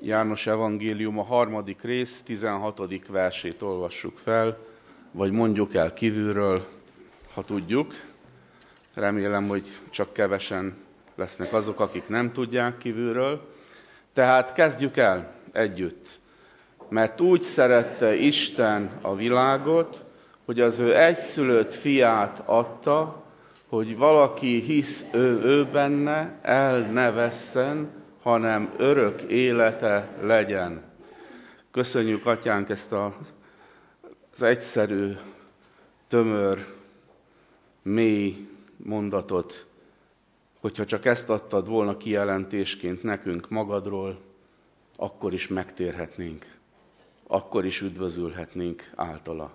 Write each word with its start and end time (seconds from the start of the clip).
János 0.00 0.46
Evangélium 0.46 1.18
a 1.18 1.22
harmadik 1.22 1.82
rész, 1.82 2.22
16. 2.22 2.80
versét 3.08 3.62
olvassuk 3.62 4.18
fel, 4.18 4.58
vagy 5.10 5.30
mondjuk 5.30 5.74
el 5.74 5.92
kívülről, 5.92 6.66
ha 7.34 7.42
tudjuk. 7.42 7.94
Remélem, 8.94 9.48
hogy 9.48 9.66
csak 9.90 10.12
kevesen 10.12 10.76
lesznek 11.14 11.52
azok, 11.52 11.80
akik 11.80 12.08
nem 12.08 12.32
tudják 12.32 12.76
kívülről. 12.76 13.48
Tehát 14.12 14.52
kezdjük 14.52 14.96
el 14.96 15.32
együtt. 15.52 16.20
Mert 16.88 17.20
úgy 17.20 17.42
szerette 17.42 18.14
Isten 18.14 18.90
a 19.00 19.14
világot, 19.14 20.04
hogy 20.44 20.60
az 20.60 20.78
ő 20.78 20.96
egyszülött 20.96 21.72
fiát 21.72 22.42
adta, 22.44 23.24
hogy 23.68 23.96
valaki 23.96 24.60
hisz 24.60 25.06
ő, 25.12 25.40
ő 25.42 25.64
benne, 25.64 26.38
el 26.42 26.80
ne 26.80 27.10
vesszen, 27.10 27.95
hanem 28.26 28.74
örök 28.76 29.22
élete 29.22 30.16
legyen. 30.20 30.82
Köszönjük, 31.70 32.26
Atyánk, 32.26 32.68
ezt 32.68 32.92
az 34.32 34.42
egyszerű, 34.42 35.12
tömör, 36.08 36.66
mély 37.82 38.48
mondatot, 38.76 39.66
hogyha 40.60 40.84
csak 40.84 41.04
ezt 41.04 41.30
adtad 41.30 41.68
volna 41.68 41.96
kijelentésként 41.96 43.02
nekünk 43.02 43.48
magadról, 43.48 44.20
akkor 44.96 45.34
is 45.34 45.48
megtérhetnénk, 45.48 46.46
akkor 47.26 47.64
is 47.64 47.80
üdvözülhetnénk 47.80 48.90
általa. 48.94 49.52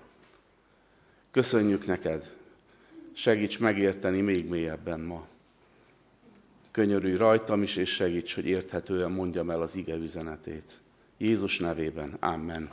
Köszönjük 1.31 1.85
neked, 1.85 2.33
segíts 3.13 3.59
megérteni 3.59 4.21
még 4.21 4.49
mélyebben 4.49 4.99
ma. 4.99 5.27
Könyörülj 6.71 7.15
rajtam 7.15 7.61
is, 7.61 7.75
és 7.75 7.89
segíts, 7.89 8.35
hogy 8.35 8.45
érthetően 8.45 9.11
mondjam 9.11 9.49
el 9.49 9.61
az 9.61 9.75
ige 9.75 9.95
üzenetét. 9.95 10.81
Jézus 11.17 11.59
nevében. 11.59 12.17
Amen. 12.19 12.69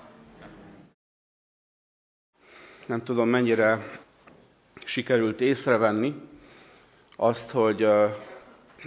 Nem 2.87 3.05
tudom, 3.05 3.29
mennyire 3.29 4.01
sikerült 4.85 5.41
észrevenni 5.41 6.15
azt, 7.17 7.51
hogy 7.51 7.87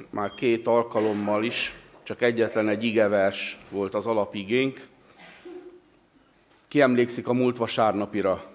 már 0.09 0.34
két 0.34 0.68
alkalommal 0.68 1.44
is 1.44 1.75
csak 2.03 2.22
egyetlen 2.22 2.68
egy 2.68 2.84
igevers 2.84 3.58
volt 3.70 3.94
az 3.94 4.08
alapigénk. 4.08 4.88
Ki 6.68 6.81
emlékszik 6.81 7.28
a 7.28 7.34
múlt 7.34 7.58
vasárnapira? 7.58 8.52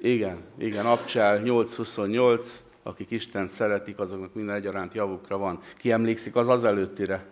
Igen, 0.00 0.38
igen, 0.58 0.86
Abcsel 0.86 1.38
828, 1.38 2.64
akik 2.82 3.10
Isten 3.10 3.48
szeretik, 3.48 3.98
azoknak 3.98 4.34
minden 4.34 4.54
egyaránt 4.54 4.94
javukra 4.94 5.38
van. 5.38 5.60
Ki 5.76 5.92
emlékszik 5.92 6.36
az 6.36 6.48
az 6.48 6.64
előttire? 6.64 7.26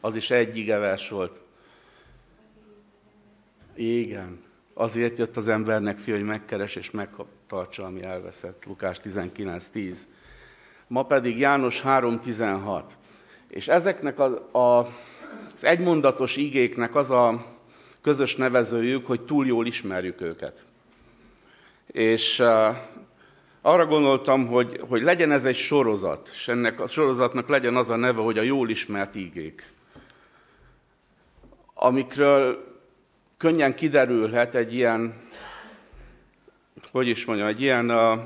Az 0.00 0.16
is 0.16 0.30
egy 0.30 0.56
igevers 0.56 1.08
volt. 1.08 1.40
Igen. 3.74 4.42
Azért 4.74 5.18
jött 5.18 5.36
az 5.36 5.48
embernek 5.48 5.98
fi, 5.98 6.10
hogy 6.10 6.22
megkeres 6.22 6.76
és 6.76 6.90
megtartsa, 6.90 7.84
ami 7.84 8.02
elveszett. 8.02 8.64
Lukás 8.66 9.00
19.10. 9.02 9.98
Ma 10.86 11.02
pedig 11.02 11.38
János 11.38 11.82
3.16. 11.82 12.82
És 13.48 13.68
ezeknek 13.68 14.18
a, 14.18 14.58
a, 14.58 14.88
az 15.54 15.64
egymondatos 15.64 16.36
igéknek 16.36 16.94
az 16.94 17.10
a 17.10 17.46
közös 18.02 18.36
nevezőjük, 18.36 19.06
hogy 19.06 19.20
túl 19.20 19.46
jól 19.46 19.66
ismerjük 19.66 20.20
őket. 20.20 20.64
És 21.92 22.38
uh, 22.38 22.76
arra 23.60 23.86
gondoltam, 23.86 24.46
hogy, 24.46 24.80
hogy 24.88 25.02
legyen 25.02 25.32
ez 25.32 25.44
egy 25.44 25.56
sorozat, 25.56 26.30
és 26.34 26.48
ennek 26.48 26.80
a 26.80 26.86
sorozatnak 26.86 27.48
legyen 27.48 27.76
az 27.76 27.90
a 27.90 27.96
neve, 27.96 28.20
hogy 28.20 28.38
a 28.38 28.42
jól 28.42 28.70
ismert 28.70 29.16
ígék, 29.16 29.72
amikről 31.74 32.68
könnyen 33.36 33.74
kiderülhet 33.74 34.54
egy 34.54 34.74
ilyen, 34.74 35.14
hogy 36.92 37.08
is 37.08 37.24
mondjam, 37.24 37.48
egy 37.48 37.60
ilyen 37.60 37.90
uh, 37.90 38.18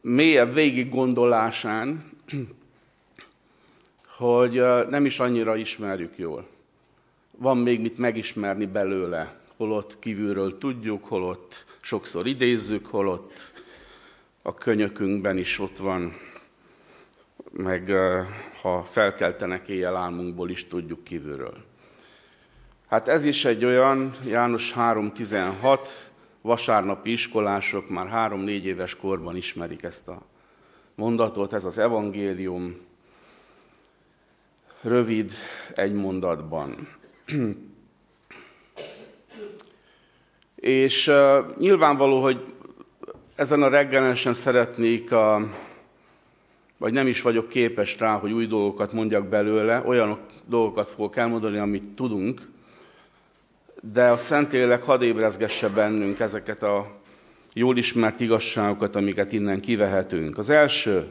mélyebb 0.00 0.54
végig 0.54 0.90
gondolásán, 0.90 2.10
hogy 4.16 4.58
uh, 4.58 4.88
nem 4.88 5.04
is 5.04 5.20
annyira 5.20 5.56
ismerjük 5.56 6.18
jól. 6.18 6.48
Van 7.36 7.58
még 7.58 7.80
mit 7.80 7.98
megismerni 7.98 8.66
belőle, 8.66 9.39
holott 9.60 9.98
kívülről 9.98 10.58
tudjuk, 10.58 11.04
holott 11.04 11.64
sokszor 11.80 12.26
idézzük, 12.26 12.86
holott 12.86 13.52
a 14.42 14.54
könyökünkben 14.54 15.38
is 15.38 15.58
ott 15.58 15.76
van, 15.76 16.16
meg 17.50 17.92
ha 18.62 18.84
felkeltenek 18.84 19.68
éjjel 19.68 19.96
álmunkból 19.96 20.50
is 20.50 20.66
tudjuk 20.68 21.04
kívülről. 21.04 21.64
Hát 22.86 23.08
ez 23.08 23.24
is 23.24 23.44
egy 23.44 23.64
olyan, 23.64 24.12
János 24.26 24.72
3.16, 24.76 25.88
vasárnapi 26.42 27.12
iskolások 27.12 27.88
már 27.88 28.08
három-négy 28.08 28.64
éves 28.64 28.96
korban 28.96 29.36
ismerik 29.36 29.82
ezt 29.82 30.08
a 30.08 30.22
mondatot, 30.94 31.52
ez 31.52 31.64
az 31.64 31.78
evangélium, 31.78 32.76
rövid, 34.80 35.32
egy 35.74 35.92
mondatban. 35.92 36.88
És 40.60 41.06
uh, 41.06 41.56
nyilvánvaló, 41.58 42.22
hogy 42.22 42.44
ezen 43.34 43.62
a 43.62 43.68
reggelen 43.68 44.14
sem 44.14 44.32
szeretnék, 44.32 45.12
a, 45.12 45.48
vagy 46.78 46.92
nem 46.92 47.06
is 47.06 47.22
vagyok 47.22 47.48
képes 47.48 47.98
rá, 47.98 48.18
hogy 48.18 48.32
új 48.32 48.46
dolgokat 48.46 48.92
mondjak 48.92 49.26
belőle, 49.26 49.82
olyan 49.84 50.18
dolgokat 50.46 50.88
fogok 50.88 51.16
elmondani, 51.16 51.58
amit 51.58 51.88
tudunk, 51.88 52.40
de 53.82 54.08
a 54.08 54.16
Szentlélek 54.16 54.82
hadd 54.82 55.02
ébrezgesse 55.02 55.68
bennünk 55.68 56.20
ezeket 56.20 56.62
a 56.62 56.90
jól 57.52 57.76
ismert 57.76 58.20
igazságokat, 58.20 58.96
amiket 58.96 59.32
innen 59.32 59.60
kivehetünk. 59.60 60.38
Az 60.38 60.50
első, 60.50 61.06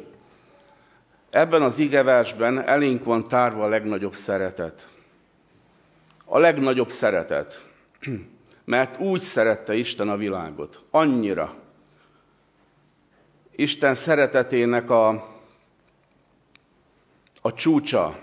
ebben 1.30 1.62
az 1.62 1.80
igeversben 1.80 2.68
elénk 2.68 3.04
van 3.04 3.28
tárva 3.28 3.64
a 3.64 3.70
legnagyobb 3.70 4.16
szeretet. 4.16 4.88
A 6.26 6.38
legnagyobb 6.40 6.90
szeretet 6.90 7.64
mert 8.69 9.00
úgy 9.00 9.19
szerette 9.19 9.75
Isten 9.75 10.09
a 10.09 10.18
világot. 10.18 10.81
Annyira. 10.91 11.56
Isten 13.56 13.96
szeretetének 13.96 14.90
a, 14.90 15.07
a 17.41 17.53
csúcsa, 17.53 18.19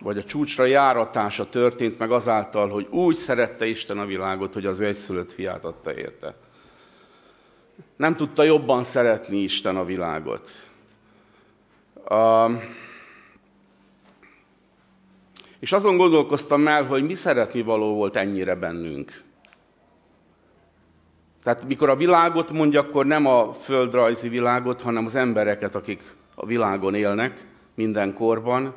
vagy 0.00 0.18
a 0.18 0.24
csúcsra 0.24 0.64
járatása 0.64 1.48
történt 1.48 1.98
meg 1.98 2.10
azáltal, 2.10 2.68
hogy 2.68 2.86
úgy 2.90 3.14
szerette 3.14 3.66
Isten 3.66 3.98
a 3.98 4.04
világot, 4.04 4.54
hogy 4.54 4.66
az 4.66 4.80
egyszülött 4.80 5.32
fiát 5.32 5.64
adta 5.64 5.94
érte. 5.94 6.34
Nem 7.96 8.16
tudta 8.16 8.42
jobban 8.42 8.84
szeretni 8.84 9.36
Isten 9.36 9.76
a 9.76 9.84
világot. 9.84 10.50
A, 12.04 12.50
és 15.58 15.72
azon 15.72 15.96
gondolkoztam 15.96 16.68
el, 16.68 16.84
hogy 16.84 17.02
mi 17.02 17.14
szeretni 17.14 17.62
való 17.62 17.94
volt 17.94 18.16
ennyire 18.16 18.54
bennünk. 18.54 19.30
Tehát 21.42 21.64
mikor 21.66 21.90
a 21.90 21.96
világot 21.96 22.50
mondja, 22.50 22.80
akkor 22.80 23.06
nem 23.06 23.26
a 23.26 23.52
földrajzi 23.52 24.28
világot, 24.28 24.82
hanem 24.82 25.04
az 25.04 25.14
embereket, 25.14 25.74
akik 25.74 26.02
a 26.34 26.46
világon 26.46 26.94
élnek 26.94 27.46
minden 27.74 28.14
korban. 28.14 28.74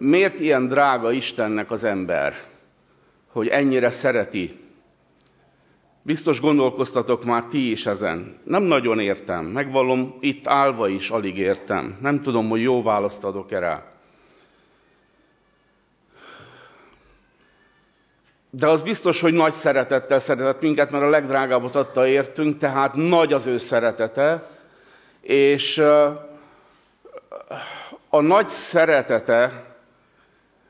Miért 0.00 0.40
ilyen 0.40 0.68
drága 0.68 1.12
Istennek 1.12 1.70
az 1.70 1.84
ember, 1.84 2.34
hogy 3.32 3.48
ennyire 3.48 3.90
szereti? 3.90 4.58
Biztos 6.02 6.40
gondolkoztatok 6.40 7.24
már 7.24 7.44
ti 7.44 7.70
is 7.70 7.86
ezen. 7.86 8.36
Nem 8.44 8.62
nagyon 8.62 9.00
értem, 9.00 9.44
megvallom, 9.44 10.14
itt 10.20 10.46
állva 10.46 10.88
is 10.88 11.10
alig 11.10 11.38
értem. 11.38 11.96
Nem 12.00 12.20
tudom, 12.20 12.48
hogy 12.48 12.62
jó 12.62 12.82
választ 12.82 13.24
adok-e. 13.24 13.97
De 18.50 18.66
az 18.68 18.82
biztos, 18.82 19.20
hogy 19.20 19.32
nagy 19.32 19.52
szeretettel 19.52 20.18
szeretett 20.18 20.60
minket, 20.60 20.90
mert 20.90 21.04
a 21.04 21.08
legdrágábbat 21.08 21.74
adta 21.74 22.06
értünk, 22.06 22.58
tehát 22.58 22.94
nagy 22.94 23.32
az 23.32 23.46
ő 23.46 23.58
szeretete, 23.58 24.46
és 25.20 25.78
a 28.08 28.20
nagy 28.20 28.48
szeretete 28.48 29.64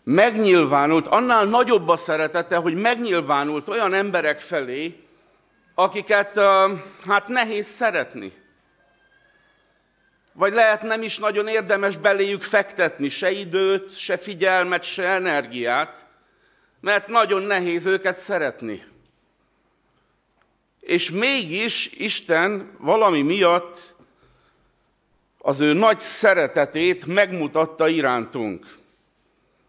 megnyilvánult, 0.04 1.06
annál 1.06 1.44
nagyobb 1.44 1.88
a 1.88 1.96
szeretete, 1.96 2.56
hogy 2.56 2.74
megnyilvánult 2.74 3.68
olyan 3.68 3.94
emberek 3.94 4.40
felé, 4.40 5.02
akiket 5.74 6.40
hát 7.06 7.28
nehéz 7.28 7.66
szeretni. 7.66 8.32
Vagy 10.32 10.52
lehet 10.52 10.82
nem 10.82 11.02
is 11.02 11.18
nagyon 11.18 11.48
érdemes 11.48 11.96
beléjük 11.96 12.42
fektetni 12.42 13.08
se 13.08 13.30
időt, 13.30 13.98
se 13.98 14.16
figyelmet, 14.16 14.82
se 14.82 15.04
energiát, 15.04 16.06
mert 16.80 17.08
nagyon 17.08 17.42
nehéz 17.42 17.86
őket 17.86 18.16
szeretni. 18.16 18.84
És 20.80 21.10
mégis 21.10 21.92
Isten 21.92 22.76
valami 22.78 23.22
miatt 23.22 23.94
az 25.38 25.60
ő 25.60 25.72
nagy 25.72 25.98
szeretetét 25.98 27.06
megmutatta 27.06 27.88
irántunk. 27.88 28.78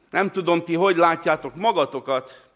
Nem 0.09 0.31
tudom, 0.31 0.63
ti 0.63 0.75
hogy 0.75 0.95
látjátok 0.95 1.56
magatokat. 1.56 2.47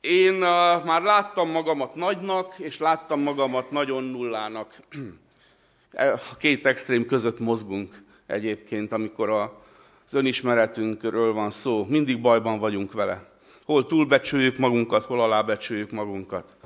Én 0.00 0.34
uh, 0.34 0.40
már 0.84 1.02
láttam 1.02 1.50
magamat 1.50 1.94
nagynak, 1.94 2.58
és 2.58 2.78
láttam 2.78 3.20
magamat 3.20 3.70
nagyon 3.70 4.04
nullának. 4.04 4.74
A 6.30 6.36
két 6.36 6.66
extrém 6.66 7.06
között 7.06 7.38
mozgunk 7.38 8.02
egyébként, 8.26 8.92
amikor 8.92 9.61
az 10.06 10.14
önismeretünkről 10.14 11.32
van 11.32 11.50
szó. 11.50 11.86
Mindig 11.88 12.20
bajban 12.20 12.58
vagyunk 12.58 12.92
vele. 12.92 13.30
Hol 13.64 13.86
túlbecsüljük 13.86 14.58
magunkat, 14.58 15.04
hol 15.04 15.20
alábecsüljük 15.20 15.90
magunkat. 15.90 16.56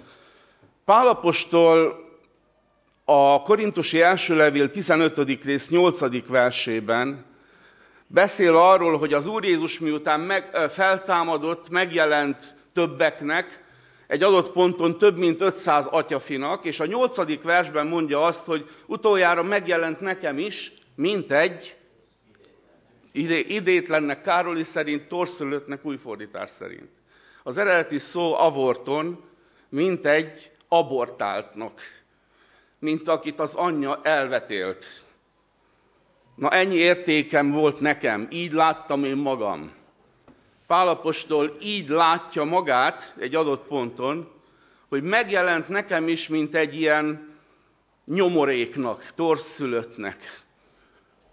Pálapostól 0.85 2.05
a 3.05 3.43
Korintusi 3.43 4.01
első 4.01 4.37
levél 4.37 4.71
15. 4.71 5.45
rész 5.45 5.69
8. 5.69 6.27
versében 6.29 7.25
beszél 8.07 8.57
arról, 8.57 8.99
hogy 8.99 9.13
az 9.13 9.27
Úr 9.27 9.45
Jézus 9.45 9.79
miután 9.79 10.21
meg, 10.21 10.51
feltámadott, 10.69 11.69
megjelent 11.69 12.57
többeknek, 12.73 13.65
egy 14.07 14.23
adott 14.23 14.53
ponton 14.53 14.99
több 14.99 15.17
mint 15.17 15.41
500 15.41 15.87
atyafinak, 15.87 16.65
és 16.65 16.81
a 16.81 16.87
nyolcadik 16.87 17.43
versben 17.43 17.87
mondja 17.87 18.25
azt, 18.25 18.47
hogy 18.47 18.71
utoljára 18.87 19.43
megjelent 19.43 20.01
nekem 20.01 20.39
is, 20.39 20.73
mint 20.95 21.33
egy 21.33 21.77
idétlennek 23.47 24.21
Károli 24.21 24.65
szerint, 24.65 25.09
torszülöttnek 25.09 25.85
új 25.85 25.97
fordítás 25.97 26.51
szerint. 26.51 26.89
Az 27.43 27.59
eredeti 27.59 27.99
szó 27.99 28.35
avorton, 28.35 29.25
mint 29.69 30.07
egy 30.07 30.51
abortáltnak, 30.69 31.81
mint 32.79 33.09
akit 33.09 33.41
az 33.41 33.55
anyja 33.55 34.01
elvetélt. 34.03 34.87
Na 36.35 36.51
ennyi 36.51 36.75
értékem 36.75 37.51
volt 37.51 37.81
nekem, 37.81 38.27
így 38.31 38.53
láttam 38.53 39.05
én 39.05 39.17
magam. 39.17 39.73
Pálapostól 40.67 41.57
így 41.61 41.89
látja 41.89 42.45
magát 42.45 43.15
egy 43.19 43.35
adott 43.35 43.67
ponton, 43.67 44.31
hogy 44.89 45.03
megjelent 45.03 45.69
nekem 45.69 46.09
is, 46.09 46.29
mint 46.29 46.55
egy 46.55 46.75
ilyen 46.75 47.35
nyomoréknak, 48.05 49.11
torszülöttnek. 49.15 50.41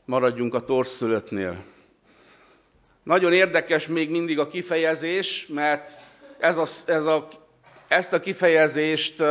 Maradjunk 0.06 0.54
a 0.54 0.66
torszülöttnél. 0.66 1.64
Nagyon 3.04 3.34
érdekes 3.34 3.88
még 3.88 4.10
mindig 4.10 4.40
a 4.40 4.48
kifejezés, 4.48 5.48
mert 5.48 6.00
ez 6.40 6.58
a, 6.58 6.92
ez 6.92 7.06
a, 7.06 7.28
ezt 7.88 8.14
a 8.14 8.20
kifejezést 8.20 9.24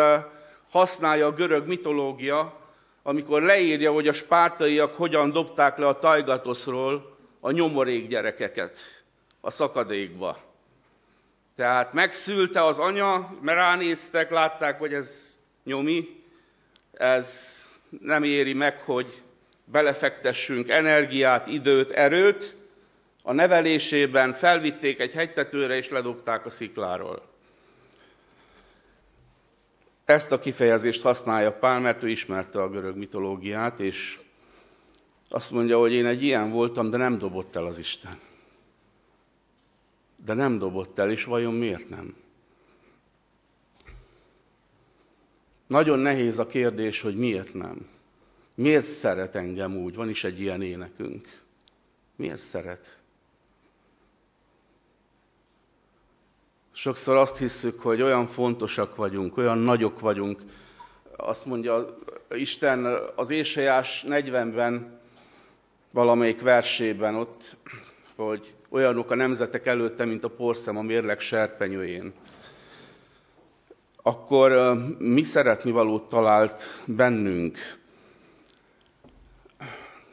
használja 0.70 1.26
a 1.26 1.32
görög 1.32 1.66
mitológia, 1.66 2.60
amikor 3.02 3.42
leírja, 3.42 3.92
hogy 3.92 4.08
a 4.08 4.12
spártaiak 4.12 4.96
hogyan 4.96 5.30
dobták 5.30 5.78
le 5.78 5.86
a 5.86 5.98
Tajgatoszról 5.98 7.16
a 7.40 7.50
nyomorék 7.50 8.08
gyerekeket 8.08 8.78
a 9.40 9.50
szakadékba. 9.50 10.38
Tehát 11.56 11.92
megszülte 11.92 12.64
az 12.64 12.78
anya, 12.78 13.34
mert 13.40 13.58
ránéztek, 13.58 14.30
látták, 14.30 14.78
hogy 14.78 14.92
ez 14.92 15.38
nyomi, 15.64 16.22
ez 16.92 17.62
nem 18.00 18.22
éri 18.22 18.52
meg, 18.52 18.82
hogy 18.82 19.22
belefektessünk 19.64 20.68
energiát, 20.68 21.46
időt, 21.46 21.90
erőt. 21.90 22.56
A 23.22 23.32
nevelésében 23.32 24.32
felvitték 24.32 25.00
egy 25.00 25.12
hegytetőre 25.12 25.76
és 25.76 25.88
ledobták 25.88 26.46
a 26.46 26.50
szikláról. 26.50 27.30
Ezt 30.04 30.32
a 30.32 30.38
kifejezést 30.38 31.02
használja 31.02 31.52
Pál, 31.52 31.80
mert 31.80 32.02
ő 32.02 32.08
ismerte 32.08 32.62
a 32.62 32.70
görög 32.70 32.96
mitológiát, 32.96 33.80
és 33.80 34.20
azt 35.28 35.50
mondja, 35.50 35.78
hogy 35.78 35.92
én 35.92 36.06
egy 36.06 36.22
ilyen 36.22 36.50
voltam, 36.50 36.90
de 36.90 36.96
nem 36.96 37.19
dobott 37.19 37.56
el 37.56 37.66
az 37.66 37.78
Isten. 37.78 38.19
De 40.25 40.34
nem 40.34 40.58
dobott 40.58 40.98
el, 40.98 41.10
és 41.10 41.25
vajon 41.25 41.54
miért 41.54 41.88
nem? 41.88 42.16
Nagyon 45.66 45.98
nehéz 45.98 46.38
a 46.38 46.46
kérdés, 46.46 47.00
hogy 47.00 47.16
miért 47.16 47.54
nem. 47.54 47.88
Miért 48.54 48.84
szeret 48.84 49.34
engem 49.34 49.76
úgy? 49.76 49.94
Van 49.94 50.08
is 50.08 50.25
egy 50.25 50.40
ilyen 50.40 50.62
énekünk. 50.62 51.40
Miért 52.16 52.38
szeret? 52.38 53.01
Sokszor 56.74 57.16
azt 57.16 57.38
hiszük, 57.38 57.80
hogy 57.80 58.02
olyan 58.02 58.26
fontosak 58.26 58.96
vagyunk, 58.96 59.36
olyan 59.36 59.58
nagyok 59.58 60.00
vagyunk. 60.00 60.40
Azt 61.16 61.46
mondja 61.46 61.98
Isten 62.30 62.98
az 63.14 63.30
Ésajás 63.30 64.04
40-ben, 64.08 65.00
valamelyik 65.90 66.40
versében 66.40 67.14
ott, 67.14 67.56
hogy 68.16 68.54
olyanok 68.69 69.10
a 69.10 69.14
nemzetek 69.14 69.66
előtte, 69.66 70.04
mint 70.04 70.24
a 70.24 70.28
porszem 70.28 70.76
a 70.76 70.82
mérleg 70.82 71.20
serpenyőjén. 71.20 72.12
Akkor 74.02 74.75
mi 74.98 75.22
szeretnivalót 75.22 76.08
talált 76.08 76.80
bennünk? 76.84 77.58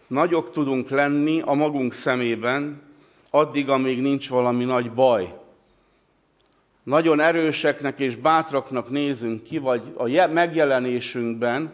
Nagyok 0.07 0.51
tudunk 0.51 0.89
lenni 0.89 1.41
a 1.41 1.53
magunk 1.53 1.93
szemében, 1.93 2.81
addig, 3.29 3.69
amíg 3.69 4.01
nincs 4.01 4.29
valami 4.29 4.63
nagy 4.63 4.91
baj 4.91 5.39
nagyon 6.89 7.19
erőseknek 7.19 7.99
és 7.99 8.15
bátraknak 8.15 8.89
nézünk 8.89 9.43
ki, 9.43 9.57
vagy 9.57 9.93
a 9.95 10.27
megjelenésünkben 10.27 11.71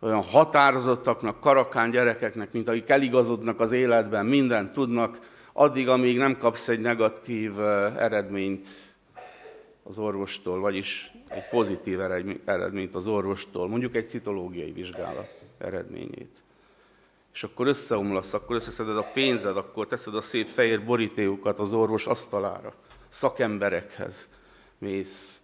olyan 0.00 0.22
határozottaknak, 0.22 1.40
karakán 1.40 1.90
gyerekeknek, 1.90 2.52
mint 2.52 2.68
akik 2.68 2.88
eligazodnak 2.88 3.60
az 3.60 3.72
életben, 3.72 4.26
mindent 4.26 4.72
tudnak, 4.72 5.20
addig, 5.52 5.88
amíg 5.88 6.16
nem 6.16 6.38
kapsz 6.38 6.68
egy 6.68 6.80
negatív 6.80 7.60
eredményt 7.98 8.66
az 9.82 9.98
orvostól, 9.98 10.60
vagyis 10.60 11.12
egy 11.28 11.48
pozitív 11.50 12.00
eredményt 12.44 12.94
az 12.94 13.06
orvostól, 13.06 13.68
mondjuk 13.68 13.96
egy 13.96 14.08
citológiai 14.08 14.72
vizsgálat 14.72 15.38
eredményét. 15.58 16.42
És 17.32 17.42
akkor 17.42 17.66
összeomlasz, 17.66 18.34
akkor 18.34 18.56
összeszeded 18.56 18.96
a 18.96 19.10
pénzed, 19.12 19.56
akkor 19.56 19.86
teszed 19.86 20.14
a 20.14 20.20
szép 20.20 20.48
fehér 20.48 20.84
borítéukat 20.84 21.58
az 21.58 21.72
orvos 21.72 22.06
asztalára. 22.06 22.74
Szakemberekhez 23.08 24.28
mész 24.78 25.42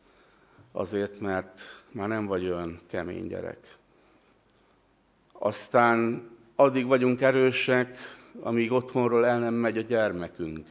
azért, 0.73 1.21
mert 1.21 1.61
már 1.91 2.09
nem 2.09 2.27
vagy 2.27 2.45
olyan 2.45 2.81
kemény 2.87 3.27
gyerek. 3.27 3.77
Aztán 5.33 6.31
addig 6.55 6.87
vagyunk 6.87 7.21
erősek, 7.21 7.97
amíg 8.41 8.73
otthonról 8.73 9.27
el 9.27 9.39
nem 9.39 9.55
megy 9.55 9.79
a 9.79 9.81
gyermekünk, 9.81 10.67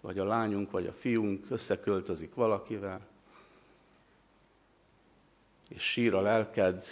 vagy 0.00 0.18
a 0.18 0.24
lányunk, 0.24 0.70
vagy 0.70 0.86
a 0.86 0.92
fiunk, 0.92 1.46
összeköltözik 1.50 2.34
valakivel, 2.34 3.00
és 5.68 5.82
sír 5.82 6.14
a 6.14 6.20
lelked, 6.20 6.84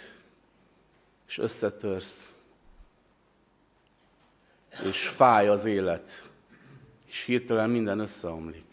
és 1.27 1.37
összetörsz, 1.37 2.34
és 4.83 5.07
fáj 5.07 5.47
az 5.47 5.65
élet, 5.65 6.29
és 7.05 7.23
hirtelen 7.23 7.69
minden 7.69 7.99
összeomlik 7.99 8.65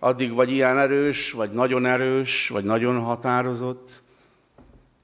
addig 0.00 0.32
vagy 0.32 0.50
ilyen 0.50 0.78
erős, 0.78 1.32
vagy 1.32 1.52
nagyon 1.52 1.86
erős, 1.86 2.48
vagy 2.48 2.64
nagyon 2.64 3.00
határozott, 3.00 4.02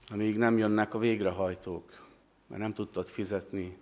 amíg 0.09 0.37
nem 0.37 0.59
jönnek 0.59 0.95
a 0.95 0.99
végrehajtók, 0.99 2.07
mert 2.47 2.61
nem 2.61 2.75
tudtad 2.75 3.07
fizetni 3.07 3.77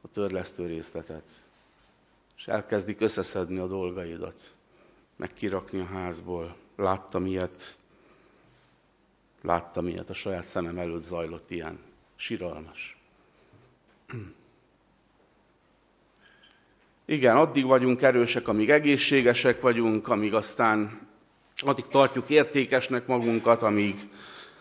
a 0.00 0.08
törlesztő 0.08 0.66
részletet. 0.66 1.24
És 2.36 2.48
elkezdik 2.48 3.00
összeszedni 3.00 3.58
a 3.58 3.66
dolgaidat, 3.66 4.54
meg 5.16 5.32
kirakni 5.32 5.78
a 5.78 5.84
házból. 5.84 6.56
Láttam 6.76 7.26
ilyet, 7.26 7.78
láttam 9.42 9.86
ilyet, 9.86 10.10
a 10.10 10.14
saját 10.14 10.44
szemem 10.44 10.78
előtt 10.78 11.04
zajlott 11.04 11.50
ilyen. 11.50 11.78
Siralmas. 12.22 12.96
Igen, 17.04 17.36
addig 17.36 17.64
vagyunk 17.64 18.02
erősek, 18.02 18.48
amíg 18.48 18.70
egészségesek 18.70 19.60
vagyunk, 19.60 20.08
amíg 20.08 20.34
aztán 20.34 21.00
addig 21.56 21.86
tartjuk 21.86 22.30
értékesnek 22.30 23.06
magunkat, 23.06 23.62
amíg, 23.62 24.08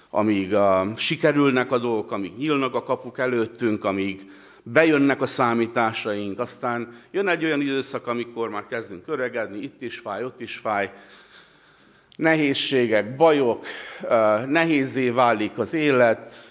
amíg 0.10 0.52
uh, 0.52 0.98
sikerülnek 0.98 1.72
a 1.72 1.78
dolgok, 1.78 2.12
amíg 2.12 2.38
nyílnak 2.38 2.76
a 2.76 2.84
kapuk 2.84 3.20
előttünk, 3.20 3.86
amíg 3.86 4.32
bejönnek 4.64 5.22
a 5.22 5.26
számításaink. 5.26 6.40
Aztán 6.40 6.94
jön 7.12 7.28
egy 7.28 7.44
olyan 7.44 7.62
időszak, 7.62 8.08
amikor 8.08 8.50
már 8.50 8.68
kezdünk 8.68 9.08
öregedni, 9.08 9.58
itt 9.58 9.82
is 9.82 10.00
fáj, 10.00 10.24
ott 10.24 10.40
is 10.40 10.58
fáj, 10.58 10.94
nehézségek, 12.16 13.16
bajok, 13.16 13.66
nehézé 14.48 15.10
válik 15.10 15.58
az 15.58 15.74
élet, 15.74 16.51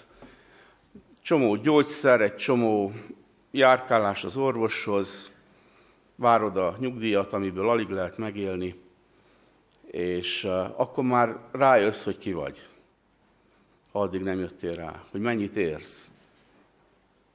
csomó 1.21 1.55
gyógyszer, 1.55 2.21
egy 2.21 2.35
csomó 2.35 2.91
járkálás 3.51 4.23
az 4.23 4.37
orvoshoz, 4.37 5.31
várod 6.15 6.57
a 6.57 6.75
nyugdíjat, 6.79 7.33
amiből 7.33 7.69
alig 7.69 7.89
lehet 7.89 8.17
megélni, 8.17 8.75
és 9.91 10.43
akkor 10.75 11.03
már 11.03 11.37
rájössz, 11.51 12.03
hogy 12.03 12.17
ki 12.17 12.33
vagy. 12.33 12.67
ha 13.91 14.01
addig 14.01 14.21
nem 14.21 14.39
jöttél 14.39 14.71
rá, 14.71 15.03
hogy 15.11 15.21
mennyit 15.21 15.55
érsz, 15.55 16.11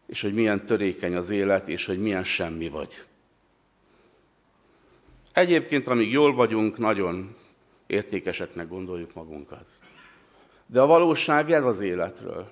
és 0.06 0.20
hogy 0.20 0.34
milyen 0.34 0.66
törékeny 0.66 1.14
az 1.14 1.30
élet, 1.30 1.68
és 1.68 1.86
hogy 1.86 1.98
milyen 1.98 2.24
semmi 2.24 2.68
vagy. 2.68 3.04
Egyébként, 5.32 5.88
amíg 5.88 6.10
jól 6.10 6.34
vagyunk, 6.34 6.78
nagyon 6.78 7.36
értékeseknek 7.86 8.68
gondoljuk 8.68 9.14
magunkat. 9.14 9.66
De 10.66 10.80
a 10.80 10.86
valóság 10.86 11.50
ez 11.52 11.64
az 11.64 11.80
életről. 11.80 12.50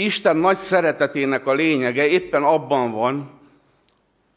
Isten 0.00 0.36
nagy 0.36 0.56
szeretetének 0.56 1.46
a 1.46 1.52
lényege 1.52 2.06
éppen 2.06 2.42
abban 2.42 2.92
van, 2.92 3.30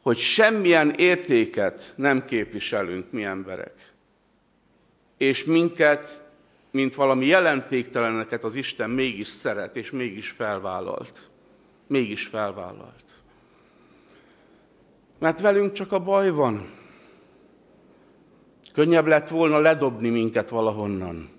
hogy 0.01 0.17
semmilyen 0.17 0.91
értéket 0.91 1.93
nem 1.95 2.25
képviselünk 2.25 3.11
mi 3.11 3.23
emberek. 3.23 3.91
És 5.17 5.43
minket, 5.43 6.21
mint 6.71 6.95
valami 6.95 7.25
jelentékteleneket 7.25 8.43
az 8.43 8.55
Isten 8.55 8.89
mégis 8.89 9.27
szeret, 9.27 9.75
és 9.75 9.91
mégis 9.91 10.29
felvállalt. 10.29 11.29
Mégis 11.87 12.25
felvállalt. 12.25 13.03
Mert 15.19 15.41
velünk 15.41 15.73
csak 15.73 15.91
a 15.91 15.99
baj 15.99 16.29
van. 16.29 16.69
Könnyebb 18.73 19.05
lett 19.05 19.27
volna 19.27 19.57
ledobni 19.57 20.09
minket 20.09 20.49
valahonnan. 20.49 21.32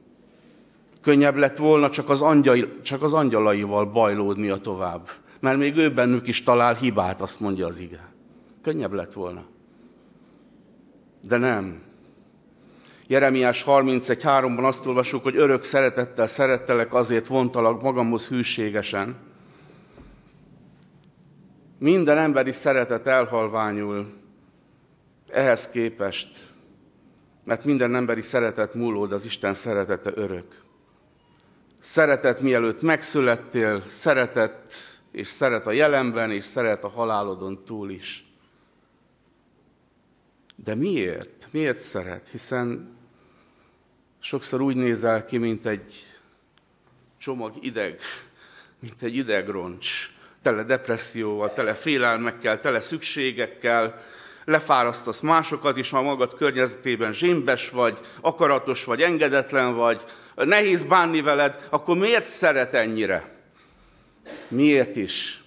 Könnyebb 1.04 1.37
lett 1.37 1.56
volna 1.56 1.90
csak 1.90 2.08
az, 2.08 2.23
angyal, 2.23 2.80
csak 2.82 3.02
az 3.02 3.12
angyalaival 3.12 3.84
bajlódni 3.84 4.49
a 4.49 4.56
tovább. 4.56 5.08
Mert 5.40 5.58
még 5.58 5.76
ő 5.76 5.90
bennük 5.90 6.26
is 6.26 6.42
talál 6.42 6.75
hibát, 6.75 7.20
azt 7.20 7.40
mondja 7.40 7.66
az 7.66 7.78
ige. 7.78 8.12
Könnyebb 8.62 8.92
lett 8.92 9.12
volna. 9.12 9.44
De 11.28 11.37
nem. 11.37 11.82
Jeremiás 13.06 13.64
31.3-ban 13.66 14.64
azt 14.64 14.87
olvasjuk, 14.87 15.23
hogy 15.23 15.37
örök 15.37 15.62
szeretettel 15.62 16.26
szerettelek, 16.26 16.94
azért 16.94 17.26
vontalak 17.26 17.82
magamhoz 17.82 18.28
hűségesen. 18.28 19.16
Minden 21.78 22.18
emberi 22.18 22.52
szeretet 22.52 23.06
elhalványul 23.06 24.06
ehhez 25.28 25.68
képest, 25.68 26.52
mert 27.44 27.64
minden 27.64 27.94
emberi 27.94 28.20
szeretet 28.20 28.75
múlód, 28.75 29.12
az 29.12 29.25
Isten 29.25 29.54
szeretete 29.54 30.11
örök. 30.14 30.63
Szeretet 31.85 32.41
mielőtt 32.41 32.83
megszülettél, 32.83 33.83
szeretett 33.88 34.73
és 35.11 35.29
szeret 35.29 35.67
a 35.67 35.71
jelenben, 35.71 36.31
és 36.31 36.45
szeret 36.45 36.85
a 36.85 36.88
halálodon 36.88 37.64
túl 37.64 37.91
is. 37.91 38.25
De 40.57 40.75
miért? 40.75 41.49
Miért 41.50 41.81
szeret? 41.81 42.29
Hiszen 42.29 42.97
sokszor 44.21 44.61
úgy 44.61 44.76
nézel 44.76 45.25
ki, 45.25 45.38
mint 45.38 45.67
egy 45.67 46.07
csomag 47.19 47.55
ideg, 47.61 48.00
mint 48.79 49.03
egy 49.03 49.17
idegroncs, 49.17 50.11
tele 50.43 50.62
depresszióval, 50.62 51.53
tele 51.53 51.75
félelmekkel, 51.75 52.61
tele 52.61 52.81
szükségekkel, 52.81 54.03
lefárasztasz 54.45 55.21
másokat 55.21 55.77
is, 55.77 55.91
ha 55.91 56.03
magad 56.03 56.35
környezetében 56.35 57.13
zsémbes 57.13 57.71
vagy, 57.71 57.99
akaratos 58.21 58.85
vagy, 58.85 59.03
engedetlen 59.03 59.75
vagy, 59.75 60.05
nehéz 60.35 60.83
bánni 60.83 61.21
veled, 61.21 61.67
akkor 61.71 61.97
miért 61.97 62.25
szeret 62.25 62.75
ennyire? 62.75 63.35
Miért 64.49 64.97
is? 64.97 65.43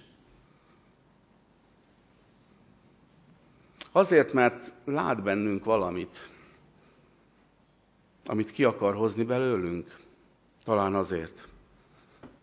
Azért, 3.92 4.32
mert 4.32 4.72
lát 4.84 5.22
bennünk 5.22 5.64
valamit, 5.64 6.28
amit 8.26 8.50
ki 8.50 8.64
akar 8.64 8.94
hozni 8.94 9.24
belőlünk. 9.24 9.96
Talán 10.64 10.94
azért. 10.94 11.48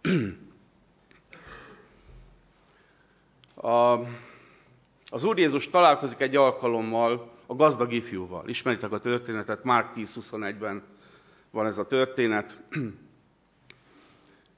A, 3.56 4.00
az 5.15 5.24
Úr 5.24 5.39
Jézus 5.39 5.69
találkozik 5.69 6.19
egy 6.19 6.36
alkalommal 6.36 7.31
a 7.45 7.55
gazdag 7.55 7.93
ifjúval. 7.93 8.48
Ismeritek 8.48 8.91
a 8.91 9.00
történetet, 9.00 9.63
Márk 9.63 9.95
10.21-ben 9.95 10.84
van 11.51 11.65
ez 11.65 11.77
a 11.77 11.88
történet. 11.88 12.57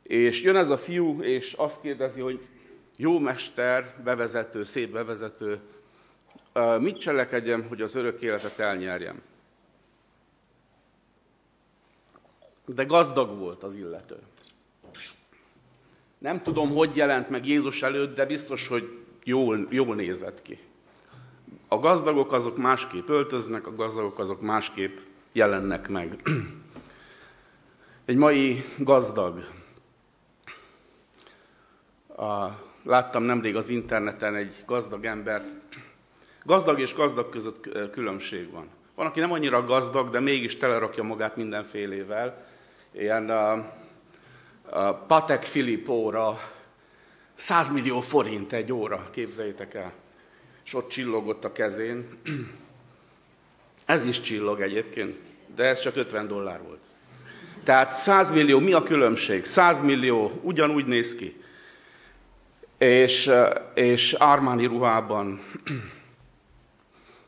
És 0.03 0.41
jön 0.41 0.55
ez 0.55 0.69
a 0.69 0.77
fiú, 0.77 1.21
és 1.21 1.53
azt 1.53 1.81
kérdezi, 1.81 2.21
hogy 2.21 2.47
jó 2.95 3.19
mester, 3.19 3.95
bevezető, 4.03 4.63
szép 4.63 4.91
bevezető, 4.91 5.59
mit 6.79 6.99
cselekedjem, 6.99 7.67
hogy 7.67 7.81
az 7.81 7.95
örök 7.95 8.21
életet 8.21 8.59
elnyerjem? 8.59 9.21
De 12.65 12.83
gazdag 12.83 13.37
volt 13.37 13.63
az 13.63 13.75
illető. 13.75 14.17
Nem 16.17 16.43
tudom, 16.43 16.69
hogy 16.69 16.95
jelent 16.95 17.29
meg 17.29 17.45
Jézus 17.45 17.83
előtt, 17.83 18.15
de 18.15 18.25
biztos, 18.25 18.67
hogy 18.67 19.05
jól, 19.27 19.67
jól 19.69 19.95
nézett 19.95 20.41
ki. 20.41 20.59
A 21.67 21.79
gazdagok 21.79 22.33
azok 22.33 22.57
másképp 22.57 23.07
öltöznek, 23.07 23.67
a 23.67 23.75
gazdagok 23.75 24.19
azok 24.19 24.41
másképp 24.41 24.97
jelennek 25.31 25.89
meg. 25.89 26.21
Egy 28.05 28.15
mai 28.15 28.63
gazdag. 28.77 29.43
A, 32.15 32.47
láttam 32.83 33.23
nemrég 33.23 33.55
az 33.55 33.69
interneten 33.69 34.35
egy 34.35 34.63
gazdag 34.65 35.05
embert. 35.05 35.53
Gazdag 36.43 36.79
és 36.79 36.95
gazdag 36.95 37.29
között 37.29 37.89
különbség 37.91 38.51
van. 38.51 38.67
Van, 38.95 39.05
aki 39.05 39.19
nem 39.19 39.31
annyira 39.31 39.65
gazdag, 39.65 40.09
de 40.09 40.19
mégis 40.19 40.57
telerakja 40.57 41.03
magát 41.03 41.35
mindenfélével. 41.35 42.45
Ilyen 42.91 43.29
a, 43.29 43.51
a 44.69 44.93
Patek 44.93 45.43
Filipóra 45.43 46.39
100 47.37 47.69
millió 47.69 48.01
forint 48.01 48.53
egy 48.53 48.71
óra, 48.71 49.09
képzeljétek 49.11 49.73
el. 49.73 49.93
És 50.65 50.73
ott 50.73 50.89
csillogott 50.89 51.43
a 51.43 51.51
kezén. 51.51 52.07
Ez 53.85 54.03
is 54.03 54.19
csillog 54.19 54.61
egyébként, 54.61 55.15
de 55.55 55.63
ez 55.63 55.79
csak 55.79 55.95
50 55.95 56.27
dollár 56.27 56.61
volt. 56.61 56.79
Tehát 57.63 57.91
100 57.91 58.31
millió, 58.31 58.59
mi 58.59 58.73
a 58.73 58.83
különbség? 58.83 59.43
100 59.43 59.79
millió 59.79 60.31
ugyanúgy 60.41 60.85
néz 60.85 61.15
ki. 61.15 61.41
És, 62.77 63.31
és 63.73 64.13
Armani 64.13 64.65
ruhában. 64.65 65.41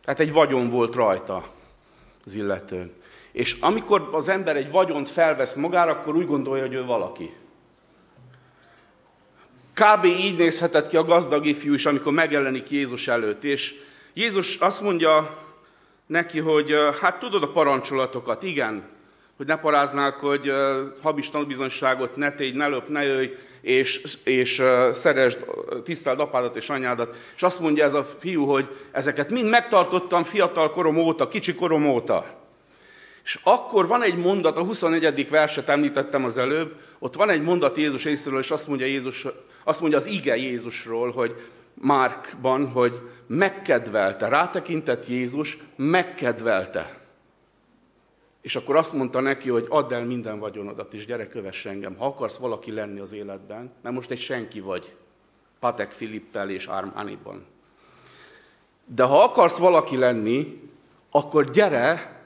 Tehát 0.02 0.20
egy 0.26 0.32
vagyon 0.32 0.70
volt 0.70 0.96
rajta 0.96 1.50
az 2.26 2.36
illetőn. 2.36 2.94
És 3.32 3.58
amikor 3.60 4.10
az 4.12 4.28
ember 4.28 4.56
egy 4.56 4.72
vagyont 4.72 5.10
felvesz 5.10 5.54
magára, 5.54 5.92
akkor 5.92 6.16
úgy 6.16 6.28
gondolja, 6.28 6.64
hogy 6.64 6.74
ő 6.74 6.86
valaki. 6.86 7.34
Kb. 9.74 10.06
így 10.06 10.38
nézhetett 10.38 10.88
ki 10.88 10.98
a 10.98 11.04
gazdag 11.04 11.46
ifjú 11.46 11.74
is, 11.74 11.86
amikor 11.86 12.12
megjelenik 12.12 12.70
Jézus 12.70 13.08
előtt. 13.08 13.44
És 13.44 13.74
Jézus 14.14 14.56
azt 14.56 14.82
mondja 14.82 15.38
neki, 16.06 16.40
hogy 16.40 16.76
hát 17.02 17.20
tudod 17.20 17.44
a 17.44 17.52
parancsolatokat, 17.52 18.44
igen, 18.44 18.84
hogy 19.38 19.48
ne 19.48 19.58
paráznál, 19.58 20.12
hogy 20.12 20.52
habis 21.02 21.30
tanúbizonyságot 21.30 22.16
ne 22.16 22.32
tégy, 22.32 22.56
ne 22.56 22.68
löp, 22.68 22.88
ne 22.88 23.04
jöjj, 23.04 23.28
és, 23.62 24.02
és 24.24 24.64
szeresd, 24.94 25.46
tiszteld 25.84 26.20
apádat 26.20 26.56
és 26.56 26.70
anyádat. 26.70 27.18
És 27.36 27.44
azt 27.44 27.60
mondja 27.60 27.84
ez 27.84 27.94
a 27.94 28.04
fiú, 28.04 28.46
hogy 28.46 28.68
ezeket 28.92 29.30
mind 29.30 29.50
megtartottam 29.50 30.24
fiatal 30.24 30.72
korom 30.72 30.98
óta, 30.98 31.28
kicsi 31.28 31.56
korom 31.56 31.86
óta. 31.86 32.39
És 33.30 33.40
akkor 33.44 33.88
van 33.88 34.04
egy 34.04 34.18
mondat, 34.18 34.58
a 34.58 34.64
21. 34.64 35.30
verset 35.30 35.70
említettem 35.70 36.24
az 36.24 36.38
előbb, 36.38 36.76
ott 37.00 37.16
van 37.16 37.30
egy 37.30 37.42
mondat 37.42 37.78
Jézus 37.78 38.04
részéről, 38.04 38.40
és 38.40 38.52
azt 38.52 38.68
mondja, 38.68 38.86
Jézus, 38.86 39.28
azt 39.64 39.80
mondja 39.80 39.98
az 39.98 40.06
ige 40.06 40.36
Jézusról, 40.38 41.12
hogy 41.12 41.52
Márkban, 41.74 42.68
hogy 42.68 43.02
megkedvelte, 43.28 44.28
rátekintett 44.28 45.08
Jézus, 45.08 45.58
megkedvelte. 45.76 47.00
És 48.42 48.56
akkor 48.56 48.76
azt 48.76 48.94
mondta 48.94 49.20
neki, 49.20 49.50
hogy 49.50 49.66
add 49.70 49.94
el 49.94 50.06
minden 50.06 50.40
vagyonodat, 50.40 50.94
és 50.94 51.06
gyere, 51.06 51.28
kövess 51.28 51.66
engem, 51.66 51.96
ha 51.96 52.06
akarsz 52.06 52.38
valaki 52.38 52.72
lenni 52.72 53.00
az 53.00 53.14
életben, 53.14 53.72
mert 53.82 53.96
most 53.96 54.12
egy 54.12 54.20
senki 54.20 54.60
vagy, 54.60 54.96
Patek 55.60 55.92
Filippel 55.92 56.50
és 56.50 56.66
Armániban. 56.66 57.46
De 58.86 59.04
ha 59.04 59.24
akarsz 59.24 59.58
valaki 59.58 59.98
lenni, 59.98 60.62
akkor 61.12 61.50
gyere, 61.50 62.18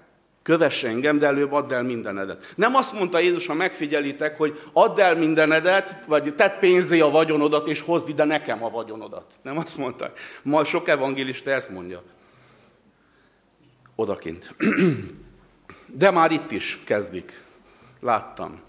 kövess 0.44 0.84
engem, 0.84 1.20
de 1.20 1.26
előbb 1.26 1.52
add 1.52 1.74
el 1.74 1.84
mindenedet. 1.84 2.54
Nem 2.56 2.76
azt 2.76 2.94
mondta 2.94 3.20
Jézus, 3.20 3.48
ha 3.48 3.54
megfigyelitek, 3.54 4.38
hogy 4.38 4.62
add 4.74 5.00
el 5.00 5.16
mindenedet, 5.16 6.06
vagy 6.08 6.36
tedd 6.36 6.60
pénzé 6.60 7.00
a 7.00 7.10
vagyonodat, 7.10 7.68
és 7.68 7.82
hozd 7.82 8.10
ide 8.10 8.24
nekem 8.24 8.64
a 8.64 8.70
vagyonodat. 8.70 9.34
Nem 9.42 9.58
azt 9.58 9.78
mondta. 9.78 10.12
Ma 10.42 10.64
sok 10.64 10.88
evangélista 10.88 11.52
ezt 11.52 11.70
mondja. 11.70 12.04
Odakint. 13.96 14.56
De 15.86 16.12
már 16.12 16.32
itt 16.32 16.52
is 16.52 16.80
kezdik. 16.86 17.42
Láttam. 18.02 18.62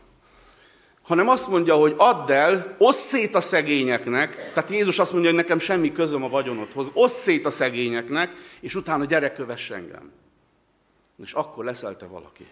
Hanem 1.02 1.28
azt 1.28 1.48
mondja, 1.48 1.74
hogy 1.74 1.94
add 1.96 2.30
el, 2.30 2.74
osszd 2.78 2.98
szét 2.98 3.34
a 3.34 3.40
szegényeknek, 3.40 4.50
tehát 4.52 4.70
Jézus 4.70 4.98
azt 4.98 5.12
mondja, 5.12 5.30
hogy 5.30 5.38
nekem 5.38 5.58
semmi 5.58 5.92
közöm 5.92 6.22
a 6.22 6.28
vagyonodhoz, 6.28 6.90
osszd 6.92 7.16
szét 7.16 7.46
a 7.46 7.50
szegényeknek, 7.50 8.32
és 8.60 8.74
utána 8.74 9.04
gyere, 9.04 9.32
kövess 9.32 9.70
engem. 9.70 10.12
És 11.22 11.32
akkor 11.32 11.64
leszel 11.64 11.96
te 11.96 12.06
valaki. 12.06 12.46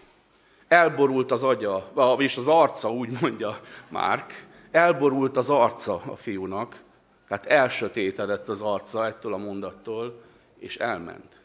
elborult 0.67 1.31
az 1.31 1.43
agya, 1.43 1.91
vagyis 1.93 2.37
az 2.37 2.47
arca, 2.47 2.91
úgy 2.91 3.17
mondja 3.21 3.59
Márk, 3.89 4.47
elborult 4.71 5.37
az 5.37 5.49
arca 5.49 6.01
a 6.05 6.15
fiúnak, 6.15 6.81
tehát 7.27 7.45
elsötétedett 7.45 8.49
az 8.49 8.61
arca 8.61 9.05
ettől 9.05 9.33
a 9.33 9.37
mondattól, 9.37 10.21
és 10.59 10.77
elment. 10.77 11.43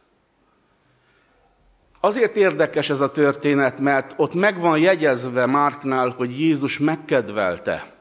Azért 2.01 2.37
érdekes 2.37 2.91
ez 2.91 3.01
a 3.01 3.11
történet, 3.11 3.79
mert 3.79 4.15
ott 4.17 4.35
meg 4.35 4.61
van 4.61 4.79
jegyezve 4.79 5.47
Márknál, 5.47 6.09
hogy 6.09 6.41
Jézus 6.41 6.79
megkedvelte. 6.79 7.93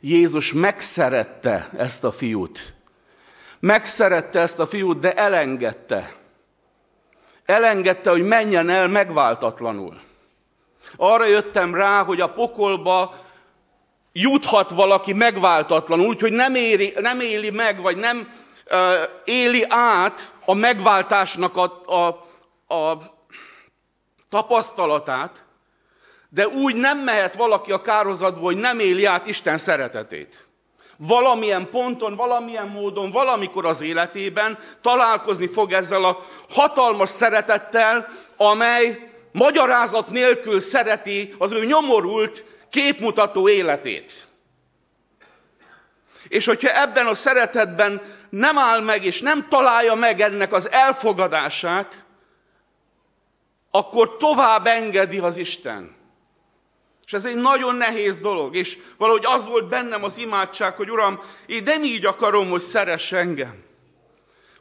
Jézus 0.00 0.52
megszerette 0.52 1.70
ezt 1.76 2.04
a 2.04 2.12
fiút. 2.12 2.74
Megszerette 3.60 4.40
ezt 4.40 4.58
a 4.58 4.66
fiút, 4.66 4.98
de 4.98 5.14
elengedte. 5.14 6.14
Elengedte, 7.52 8.10
hogy 8.10 8.22
menjen 8.22 8.68
el 8.68 8.88
megváltatlanul. 8.88 10.00
Arra 10.96 11.24
jöttem 11.24 11.74
rá, 11.74 12.02
hogy 12.02 12.20
a 12.20 12.32
pokolba 12.32 13.14
juthat 14.12 14.70
valaki 14.70 15.12
megváltatlanul, 15.12 16.06
úgyhogy 16.06 16.32
nem, 16.32 16.54
éri, 16.54 16.92
nem 17.00 17.20
éli 17.20 17.50
meg, 17.50 17.80
vagy 17.80 17.96
nem 17.96 18.32
uh, 18.70 18.78
éli 19.24 19.64
át 19.68 20.34
a 20.44 20.54
megváltásnak 20.54 21.56
a, 21.56 21.82
a, 21.86 22.06
a 22.74 22.98
tapasztalatát, 24.28 25.44
de 26.28 26.48
úgy 26.48 26.76
nem 26.76 26.98
mehet 26.98 27.34
valaki 27.34 27.72
a 27.72 27.80
kározatból, 27.80 28.44
hogy 28.52 28.60
nem 28.60 28.78
éli 28.78 29.04
át 29.04 29.26
Isten 29.26 29.58
szeretetét. 29.58 30.46
Valamilyen 31.06 31.70
ponton, 31.70 32.16
valamilyen 32.16 32.68
módon, 32.68 33.10
valamikor 33.10 33.66
az 33.66 33.80
életében 33.80 34.58
találkozni 34.80 35.46
fog 35.46 35.72
ezzel 35.72 36.04
a 36.04 36.18
hatalmas 36.50 37.08
szeretettel, 37.08 38.08
amely 38.36 39.10
magyarázat 39.32 40.10
nélkül 40.10 40.60
szereti 40.60 41.34
az 41.38 41.52
ő 41.52 41.64
nyomorult, 41.64 42.44
képmutató 42.70 43.48
életét. 43.48 44.26
És 46.28 46.46
hogyha 46.46 46.80
ebben 46.80 47.06
a 47.06 47.14
szeretetben 47.14 48.02
nem 48.30 48.58
áll 48.58 48.80
meg, 48.80 49.04
és 49.04 49.20
nem 49.20 49.48
találja 49.48 49.94
meg 49.94 50.20
ennek 50.20 50.52
az 50.52 50.70
elfogadását, 50.70 52.04
akkor 53.70 54.16
tovább 54.16 54.66
engedi 54.66 55.18
az 55.18 55.36
Isten. 55.36 56.01
És 57.06 57.12
ez 57.12 57.24
egy 57.24 57.36
nagyon 57.36 57.74
nehéz 57.74 58.18
dolog, 58.18 58.56
és 58.56 58.78
valahogy 58.96 59.24
az 59.26 59.46
volt 59.46 59.68
bennem 59.68 60.04
az 60.04 60.18
imádság, 60.18 60.76
hogy 60.76 60.90
Uram, 60.90 61.20
én 61.46 61.62
nem 61.62 61.84
így 61.84 62.06
akarom, 62.06 62.50
hogy 62.50 62.60
szeress 62.60 63.12
engem, 63.12 63.64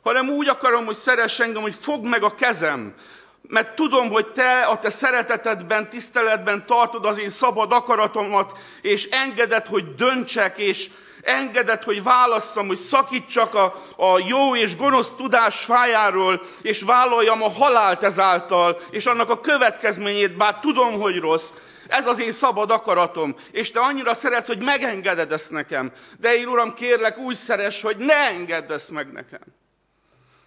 hanem 0.03 0.29
úgy 0.29 0.47
akarom, 0.47 0.85
hogy 0.85 0.95
szeress 0.95 1.39
engem, 1.39 1.61
hogy 1.61 1.75
fogd 1.75 2.05
meg 2.05 2.23
a 2.23 2.35
kezem, 2.35 2.93
mert 3.41 3.75
tudom, 3.75 4.09
hogy 4.09 4.31
te 4.31 4.61
a 4.61 4.79
te 4.79 4.89
szeretetedben, 4.89 5.89
tiszteletben 5.89 6.65
tartod 6.65 7.05
az 7.05 7.19
én 7.19 7.29
szabad 7.29 7.71
akaratomat, 7.71 8.59
és 8.81 9.05
engeded, 9.05 9.65
hogy 9.65 9.95
döntsek, 9.95 10.57
és 10.57 10.89
engedett, 11.23 11.83
hogy 11.83 12.03
válasszam, 12.03 12.67
hogy 12.67 12.77
szakítsak 12.77 13.53
a, 13.53 13.83
a 13.97 14.19
jó 14.27 14.55
és 14.55 14.75
gonosz 14.75 15.11
tudás 15.17 15.59
fájáról, 15.59 16.41
és 16.61 16.81
vállaljam 16.81 17.43
a 17.43 17.49
halált 17.49 18.03
ezáltal, 18.03 18.81
és 18.89 19.05
annak 19.05 19.29
a 19.29 19.39
következményét, 19.39 20.37
bár 20.37 20.59
tudom, 20.59 20.99
hogy 20.99 21.19
rossz, 21.19 21.51
ez 21.87 22.05
az 22.05 22.19
én 22.19 22.31
szabad 22.31 22.71
akaratom, 22.71 23.35
és 23.51 23.71
te 23.71 23.79
annyira 23.79 24.13
szeretsz, 24.13 24.47
hogy 24.47 24.63
megengeded 24.63 25.31
ezt 25.31 25.51
nekem. 25.51 25.91
De 26.19 26.35
én, 26.35 26.47
Uram, 26.47 26.73
kérlek, 26.73 27.17
úgy 27.17 27.35
szeres, 27.35 27.81
hogy 27.81 27.97
ne 27.97 28.13
engedd 28.13 28.71
ezt 28.71 28.91
meg 28.91 29.11
nekem. 29.11 29.41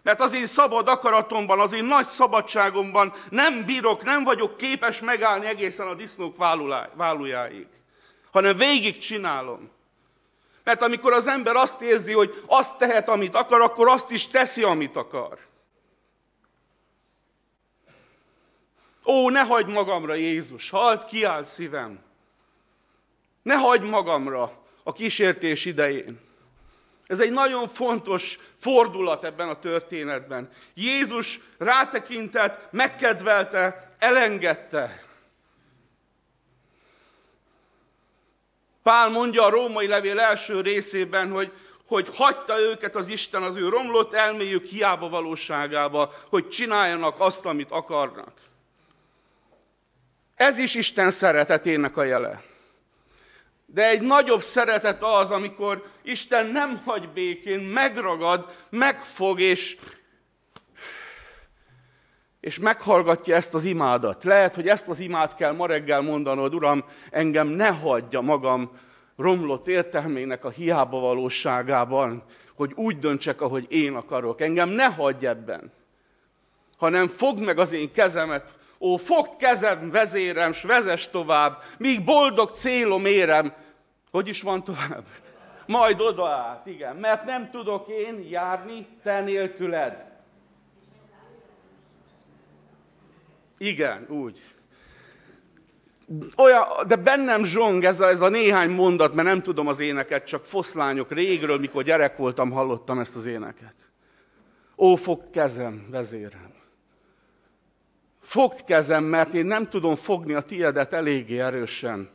Mert 0.02 0.20
az 0.20 0.34
én 0.34 0.46
szabad 0.46 0.88
akaratomban, 0.88 1.60
az 1.60 1.72
én 1.72 1.84
nagy 1.84 2.06
szabadságomban 2.06 3.14
nem 3.30 3.64
bírok, 3.64 4.02
nem 4.02 4.24
vagyok 4.24 4.56
képes 4.56 5.00
megállni 5.00 5.46
egészen 5.46 5.86
a 5.86 5.94
disznók 5.94 6.36
válujáig, 6.96 7.66
hanem 8.32 8.56
végig 8.56 8.98
csinálom. 8.98 9.70
Mert 10.64 10.83
amikor 10.83 11.12
az 11.12 11.26
ember 11.26 11.56
azt 11.56 11.83
érzi, 11.83 12.12
hogy 12.12 12.42
azt 12.46 12.79
tehet, 12.79 13.09
amit 13.09 13.35
akar, 13.35 13.61
akkor 13.61 13.88
azt 13.88 14.11
is 14.11 14.29
teszi, 14.29 14.62
amit 14.62 14.96
akar. 14.96 15.38
Ó, 19.07 19.31
ne 19.31 19.40
hagyd 19.40 19.68
magamra, 19.68 20.14
Jézus, 20.14 20.70
halt, 20.70 21.05
kiáll 21.05 21.44
szívem. 21.44 21.98
Ne 23.42 23.55
hagyd 23.55 23.85
magamra 23.85 24.53
a 24.83 24.92
kísértés 24.92 25.64
idején. 25.64 26.20
Ez 27.07 27.20
egy 27.20 27.33
nagyon 27.33 27.68
fontos 27.68 28.38
fordulat 28.57 29.24
ebben 29.24 29.48
a 29.48 29.59
történetben. 29.59 30.50
Jézus 30.74 31.40
rátekintett, 31.59 32.72
megkedvelte, 32.72 33.94
elengedte. 33.98 35.03
Pál 38.85 39.09
mondja 39.09 39.44
a 39.44 39.51
római 39.51 39.87
levél 39.87 40.20
első 40.20 40.61
részében, 40.61 41.31
hogy, 41.31 41.53
hogy 41.87 42.09
hagyta 42.14 42.61
őket 42.61 42.97
az 42.97 43.09
Isten 43.09 43.42
az 43.42 43.57
ő 43.57 43.68
romlott 43.68 44.12
elméjük 44.12 44.64
hiába 44.64 45.09
valóságába, 45.09 46.12
hogy 46.29 46.49
csináljanak 46.49 47.20
azt, 47.20 47.47
amit 47.47 47.70
akarnak. 47.70 48.33
Ez 50.35 50.59
is 50.59 50.75
Isten 50.75 51.11
szeretetének 51.11 51.97
a 51.97 52.03
jele. 52.03 52.42
De 53.66 53.88
egy 53.88 54.03
nagyobb 54.03 54.42
szeretet 54.42 55.03
az, 55.03 55.31
amikor 55.31 55.85
Isten 56.03 56.47
nem 56.47 56.83
hagy 56.85 57.09
békén, 57.09 57.61
megragad, 57.61 58.55
megfog, 58.70 59.40
és, 59.40 59.77
és 62.44 62.59
meghallgatja 62.59 63.35
ezt 63.35 63.54
az 63.54 63.64
imádat. 63.64 64.24
Lehet, 64.24 64.54
hogy 64.54 64.68
ezt 64.68 64.88
az 64.88 65.00
imát 65.00 65.35
kell 65.35 65.52
ma 65.52 65.66
reggel 65.66 66.00
mondanod, 66.00 66.54
Uram, 66.54 66.85
engem 67.11 67.48
ne 67.48 67.68
hagyja 67.68 68.20
magam 68.20 68.70
romlott 69.16 69.68
értelmének 69.68 70.44
a 70.44 70.50
hiába 70.50 71.00
valóságában, 71.00 72.22
hogy 72.57 72.72
úgy 72.74 72.98
döntsek, 72.98 73.40
ahogy 73.40 73.66
én 73.68 73.94
akarok. 73.94 74.40
Engem 74.40 74.68
ne 74.68 74.85
hagyj 74.85 75.26
ebben, 75.26 75.72
hanem 76.78 77.09
fogd 77.09 77.40
meg 77.40 77.59
az 77.59 77.72
én 77.72 77.92
kezemet, 77.92 78.59
ó, 78.80 78.96
fogd 78.96 79.37
kezem, 79.37 79.90
vezérem, 79.90 80.52
s 80.52 80.62
vezes 80.62 81.11
tovább, 81.11 81.62
míg 81.78 82.04
boldog 82.04 82.50
célom 82.50 83.07
érem. 83.07 83.52
Hogy 84.11 84.28
is 84.28 84.42
van 84.42 84.64
tovább? 84.64 85.04
Majd 85.66 86.00
oda 86.00 86.28
át, 86.28 86.66
igen, 86.66 86.96
mert 86.96 87.24
nem 87.24 87.50
tudok 87.50 87.88
én 87.88 88.26
járni 88.30 88.87
te 89.02 89.20
nélküled. 89.20 90.13
Igen, 93.58 94.06
úgy. 94.08 94.40
Olyan, 96.36 96.64
de 96.86 96.96
bennem 96.96 97.44
zsong 97.44 97.84
ez 97.84 98.00
a, 98.00 98.08
ez 98.08 98.20
a 98.20 98.28
néhány 98.28 98.70
mondat, 98.70 99.14
mert 99.14 99.28
nem 99.28 99.42
tudom 99.42 99.66
az 99.66 99.80
éneket, 99.80 100.26
csak 100.26 100.44
foszlányok 100.44 101.12
régről, 101.12 101.58
mikor 101.58 101.82
gyerek 101.82 102.16
voltam, 102.16 102.50
hallottam 102.50 102.98
ezt 102.98 103.16
az 103.16 103.26
éneket. 103.26 103.74
Ó, 104.76 104.94
fogd 104.94 105.30
kezem, 105.30 105.86
vezérem. 105.90 106.52
Fogd 108.20 108.64
kezem, 108.64 109.04
mert 109.04 109.34
én 109.34 109.46
nem 109.46 109.68
tudom 109.68 109.94
fogni 109.94 110.34
a 110.34 110.40
tiedet 110.40 110.92
eléggé 110.92 111.40
erősen. 111.40 112.10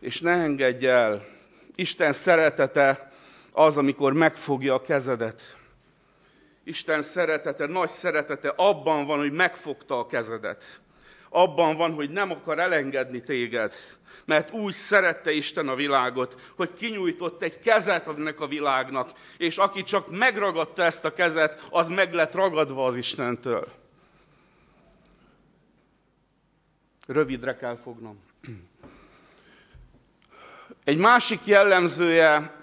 És 0.00 0.20
ne 0.20 0.30
engedj 0.30 0.86
el. 0.86 1.24
Isten 1.74 2.12
szeretete 2.12 3.10
az, 3.52 3.76
amikor 3.76 4.12
megfogja 4.12 4.74
a 4.74 4.82
kezedet. 4.82 5.57
Isten 6.68 7.02
szeretete, 7.02 7.66
nagy 7.66 7.88
szeretete 7.88 8.52
abban 8.56 9.06
van, 9.06 9.18
hogy 9.18 9.32
megfogta 9.32 9.98
a 9.98 10.06
kezedet. 10.06 10.80
Abban 11.28 11.76
van, 11.76 11.92
hogy 11.92 12.10
nem 12.10 12.30
akar 12.30 12.58
elengedni 12.58 13.22
téged, 13.22 13.74
mert 14.24 14.50
úgy 14.50 14.72
szerette 14.72 15.32
Isten 15.32 15.68
a 15.68 15.74
világot, 15.74 16.50
hogy 16.56 16.72
kinyújtott 16.72 17.42
egy 17.42 17.58
kezet 17.58 18.08
ennek 18.08 18.40
a 18.40 18.46
világnak, 18.46 19.10
és 19.38 19.56
aki 19.56 19.82
csak 19.82 20.10
megragadta 20.10 20.82
ezt 20.82 21.04
a 21.04 21.12
kezet, 21.12 21.66
az 21.70 21.88
meg 21.88 22.12
lett 22.12 22.34
ragadva 22.34 22.86
az 22.86 22.96
Istentől. 22.96 23.68
Rövidre 27.06 27.56
kell 27.56 27.76
fognom. 27.76 28.20
Egy 30.84 30.98
másik 30.98 31.46
jellemzője 31.46 32.56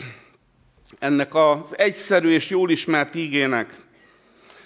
ennek 0.99 1.35
az 1.35 1.77
egyszerű 1.77 2.29
és 2.29 2.49
jól 2.49 2.71
ismert 2.71 3.15
ígének, 3.15 3.84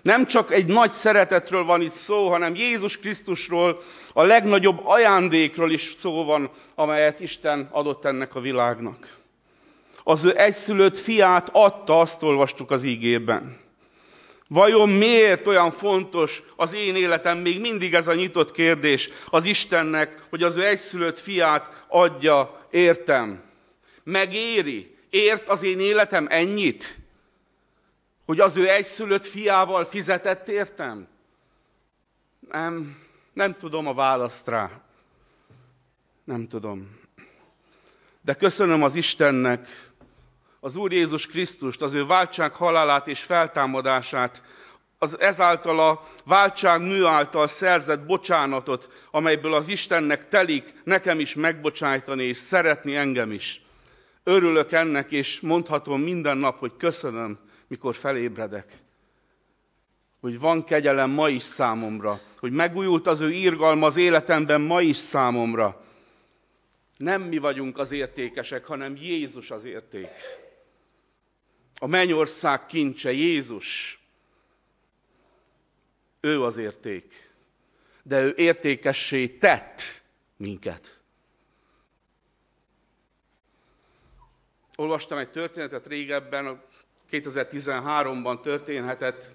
nem 0.01 0.25
csak 0.25 0.51
egy 0.51 0.65
nagy 0.65 0.91
szeretetről 0.91 1.63
van 1.63 1.81
itt 1.81 1.91
szó, 1.91 2.29
hanem 2.29 2.55
Jézus 2.55 2.97
Krisztusról, 2.97 3.81
a 4.13 4.23
legnagyobb 4.23 4.79
ajándékról 4.83 5.71
is 5.71 5.93
szó 5.97 6.25
van, 6.25 6.49
amelyet 6.75 7.19
Isten 7.19 7.67
adott 7.71 8.05
ennek 8.05 8.35
a 8.35 8.39
világnak. 8.39 9.17
Az 10.03 10.25
ő 10.25 10.37
egyszülött 10.37 10.97
fiát 10.97 11.49
adta, 11.51 11.99
azt 11.99 12.23
olvastuk 12.23 12.71
az 12.71 12.83
ígében. 12.83 13.57
Vajon 14.47 14.89
miért 14.89 15.47
olyan 15.47 15.71
fontos 15.71 16.43
az 16.55 16.73
én 16.73 16.95
életem, 16.95 17.37
még 17.37 17.59
mindig 17.59 17.93
ez 17.93 18.07
a 18.07 18.13
nyitott 18.13 18.51
kérdés 18.51 19.09
az 19.29 19.45
Istennek, 19.45 20.23
hogy 20.29 20.43
az 20.43 20.57
ő 20.57 20.65
egyszülött 20.65 21.19
fiát 21.19 21.85
adja, 21.87 22.67
értem. 22.71 23.41
Megéri? 24.03 24.95
Ért 25.09 25.49
az 25.49 25.63
én 25.63 25.79
életem 25.79 26.27
ennyit? 26.29 26.99
Hogy 28.29 28.39
az 28.39 28.57
ő 28.57 28.69
egyszülött 28.69 29.25
fiával 29.25 29.85
fizetett 29.85 30.47
értem? 30.47 31.07
Nem, 32.51 32.97
nem 33.33 33.55
tudom 33.57 33.87
a 33.87 33.93
választ 33.93 34.47
rá. 34.47 34.71
Nem 36.23 36.47
tudom. 36.47 36.99
De 38.21 38.33
köszönöm 38.33 38.83
az 38.83 38.95
Istennek, 38.95 39.91
az 40.59 40.75
Úr 40.75 40.91
Jézus 40.91 41.27
Krisztust, 41.27 41.81
az 41.81 41.93
ő 41.93 42.05
váltság 42.05 42.53
halálát 42.53 43.07
és 43.07 43.23
feltámadását, 43.23 44.43
az 44.97 45.19
ezáltal 45.19 45.79
a 45.79 46.03
váltság 46.25 46.81
mű 46.81 47.03
által 47.03 47.47
szerzett 47.47 48.05
bocsánatot, 48.05 48.89
amelyből 49.11 49.53
az 49.53 49.67
Istennek 49.67 50.27
telik 50.27 50.73
nekem 50.83 51.19
is 51.19 51.35
megbocsájtani 51.35 52.23
és 52.23 52.37
szeretni 52.37 52.95
engem 52.95 53.31
is. 53.31 53.61
Örülök 54.23 54.71
ennek, 54.71 55.11
és 55.11 55.39
mondhatom 55.39 56.01
minden 56.01 56.37
nap, 56.37 56.59
hogy 56.59 56.71
köszönöm, 56.77 57.47
mikor 57.69 57.95
felébredek. 57.95 58.77
Hogy 60.19 60.39
van 60.39 60.63
kegyelem 60.63 61.09
ma 61.09 61.29
is 61.29 61.43
számomra, 61.43 62.21
hogy 62.39 62.51
megújult 62.51 63.07
az 63.07 63.21
ő 63.21 63.31
írgalma 63.31 63.85
az 63.85 63.97
életemben 63.97 64.61
ma 64.61 64.81
is 64.81 64.97
számomra. 64.97 65.81
Nem 66.97 67.21
mi 67.21 67.37
vagyunk 67.37 67.77
az 67.77 67.91
értékesek, 67.91 68.65
hanem 68.65 68.95
Jézus 68.95 69.51
az 69.51 69.65
érték. 69.65 70.09
A 71.79 71.87
mennyország 71.87 72.65
kincse 72.65 73.11
Jézus. 73.11 73.99
Ő 76.19 76.43
az 76.43 76.57
érték. 76.57 77.33
De 78.03 78.21
ő 78.21 78.33
értékessé 78.37 79.27
tett 79.27 79.81
minket. 80.37 81.01
Olvastam 84.75 85.17
egy 85.17 85.31
történetet 85.31 85.87
régebben, 85.87 86.61
2013-ban 87.11 88.41
történhetett, 88.41 89.25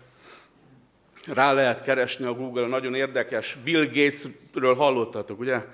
rá 1.27 1.53
lehet 1.53 1.83
keresni 1.83 2.25
a 2.25 2.35
Google, 2.35 2.67
nagyon 2.67 2.95
érdekes. 2.95 3.57
Bill 3.65 3.85
Gatesről 3.85 4.75
hallottatok, 4.75 5.39
ugye? 5.39 5.65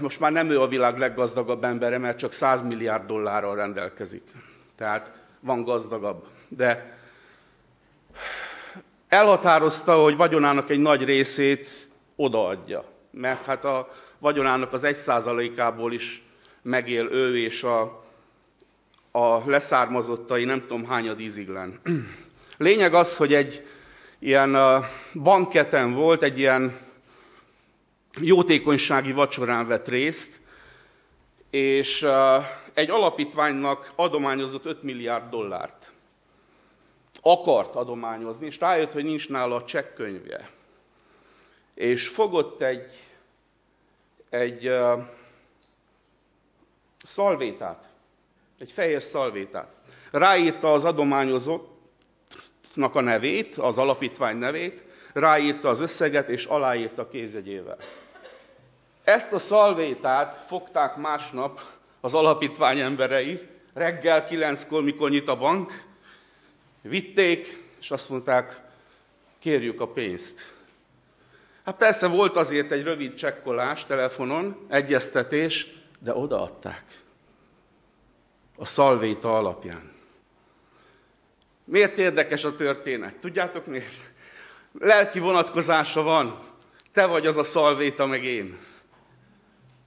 Most 0.00 0.20
már 0.20 0.32
nem 0.32 0.50
ő 0.50 0.60
a 0.60 0.68
világ 0.68 0.98
leggazdagabb 0.98 1.64
embere, 1.64 1.98
mert 1.98 2.18
csak 2.18 2.32
100 2.32 2.62
milliárd 2.62 3.06
dollárral 3.06 3.56
rendelkezik. 3.56 4.22
Tehát 4.76 5.12
van 5.40 5.64
gazdagabb. 5.64 6.26
De 6.48 6.98
elhatározta, 9.08 10.02
hogy 10.02 10.16
vagyonának 10.16 10.70
egy 10.70 10.78
nagy 10.78 11.04
részét 11.04 11.88
odaadja. 12.16 12.84
Mert 13.10 13.44
hát 13.44 13.64
a 13.64 13.88
vagyonának 14.18 14.72
az 14.72 14.84
egy 14.84 14.94
százalékából 14.94 15.92
is 15.92 16.22
megél 16.62 17.04
ő 17.04 17.38
és 17.38 17.62
a, 17.62 18.03
a 19.16 19.42
leszármazottai 19.46 20.44
nem 20.44 20.60
tudom 20.60 20.86
hányad 20.86 21.20
íziglen. 21.20 21.80
Lényeg 22.56 22.94
az, 22.94 23.16
hogy 23.16 23.34
egy 23.34 23.66
ilyen 24.18 24.84
banketen 25.14 25.92
volt, 25.92 26.22
egy 26.22 26.38
ilyen 26.38 26.78
jótékonysági 28.20 29.12
vacsorán 29.12 29.66
vett 29.66 29.88
részt, 29.88 30.40
és 31.50 32.06
egy 32.72 32.90
alapítványnak 32.90 33.92
adományozott 33.94 34.64
5 34.64 34.82
milliárd 34.82 35.30
dollárt. 35.30 35.92
Akart 37.20 37.74
adományozni, 37.74 38.46
és 38.46 38.58
rájött, 38.58 38.92
hogy 38.92 39.04
nincs 39.04 39.28
nála 39.28 39.54
a 39.54 39.64
csekkönyvje. 39.64 40.50
És 41.74 42.08
fogott 42.08 42.60
egy, 42.60 42.92
egy 44.28 44.68
uh, 44.68 45.02
szalvétát, 47.02 47.93
egy 48.58 48.72
fehér 48.72 49.02
szalvétát. 49.02 49.80
Ráírta 50.10 50.72
az 50.72 50.84
adományozottnak 50.84 52.94
a 52.94 53.00
nevét, 53.00 53.56
az 53.56 53.78
alapítvány 53.78 54.36
nevét, 54.36 54.84
ráírta 55.12 55.68
az 55.68 55.80
összeget, 55.80 56.28
és 56.28 56.44
aláírta 56.44 57.08
kézegyével. 57.08 57.78
Ezt 59.04 59.32
a 59.32 59.38
szalvétát 59.38 60.44
fogták 60.46 60.96
másnap 60.96 61.60
az 62.00 62.14
alapítvány 62.14 62.78
emberei, 62.78 63.40
reggel 63.74 64.24
kilenckor, 64.24 64.82
mikor 64.82 65.10
nyit 65.10 65.28
a 65.28 65.36
bank, 65.36 65.84
vitték, 66.80 67.62
és 67.80 67.90
azt 67.90 68.08
mondták, 68.08 68.60
kérjük 69.38 69.80
a 69.80 69.88
pénzt. 69.88 70.52
Hát 71.64 71.76
persze 71.76 72.06
volt 72.06 72.36
azért 72.36 72.72
egy 72.72 72.82
rövid 72.82 73.14
csekkolás 73.14 73.84
telefonon, 73.84 74.66
egyeztetés, 74.68 75.66
de 76.00 76.14
odaadták. 76.14 76.84
A 78.56 78.64
szalvéta 78.64 79.36
alapján. 79.36 79.92
Miért 81.64 81.98
érdekes 81.98 82.44
a 82.44 82.56
történet? 82.56 83.16
Tudjátok 83.16 83.66
miért? 83.66 84.12
Lelki 84.78 85.18
vonatkozása 85.18 86.02
van. 86.02 86.38
Te 86.92 87.06
vagy 87.06 87.26
az 87.26 87.36
a 87.36 87.42
szalvéta, 87.42 88.06
meg 88.06 88.24
én. 88.24 88.58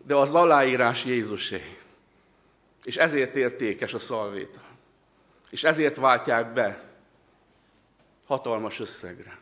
De 0.05 0.15
az 0.15 0.35
aláírás 0.35 1.05
Jézusé. 1.05 1.77
És 2.83 2.95
ezért 2.95 3.35
értékes 3.35 3.93
a 3.93 3.99
szalvéta. 3.99 4.59
És 5.49 5.63
ezért 5.63 5.95
váltják 5.95 6.53
be 6.53 6.83
hatalmas 8.25 8.79
összegre. 8.79 9.37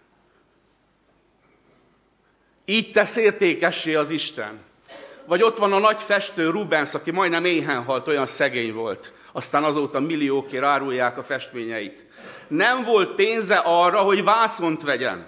Így 2.65 2.91
tesz 2.91 3.15
értékessé 3.15 3.95
az 3.95 4.09
Isten. 4.09 4.63
Vagy 5.25 5.43
ott 5.43 5.57
van 5.57 5.73
a 5.73 5.79
nagy 5.79 6.01
festő 6.01 6.49
Rubens, 6.49 6.93
aki 6.93 7.11
majdnem 7.11 7.45
éhen 7.45 7.83
halt, 7.83 8.07
olyan 8.07 8.25
szegény 8.25 8.73
volt. 8.73 9.13
Aztán 9.31 9.63
azóta 9.63 9.99
milliókért 9.99 10.63
árulják 10.63 11.17
a 11.17 11.23
festményeit. 11.23 12.05
Nem 12.47 12.83
volt 12.83 13.11
pénze 13.11 13.55
arra, 13.57 13.99
hogy 13.99 14.23
vászont 14.23 14.81
vegyen. 14.81 15.27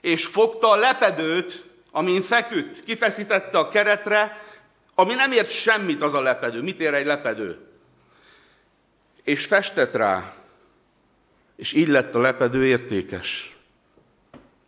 És 0.00 0.26
fogta 0.26 0.70
a 0.70 0.76
lepedőt, 0.76 1.66
amin 1.90 2.22
feküdt, 2.22 2.84
kifeszítette 2.84 3.58
a 3.58 3.68
keretre, 3.68 4.42
ami 4.94 5.14
nem 5.14 5.32
ért 5.32 5.50
semmit 5.50 6.02
az 6.02 6.14
a 6.14 6.20
lepedő. 6.20 6.62
Mit 6.62 6.80
ér 6.80 6.94
egy 6.94 7.06
lepedő? 7.06 7.58
És 9.24 9.46
festett 9.46 9.94
rá. 9.94 10.34
És 11.56 11.72
így 11.72 11.88
lett 11.88 12.14
a 12.14 12.18
lepedő 12.18 12.66
értékes. 12.66 13.56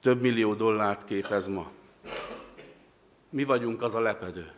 Több 0.03 0.21
millió 0.21 0.55
dollárt 0.55 1.05
képez 1.05 1.47
ma. 1.47 1.71
Mi 3.31 3.45
vagyunk 3.45 3.83
az 3.83 3.95
a 3.95 4.01
lepedő. 4.01 4.58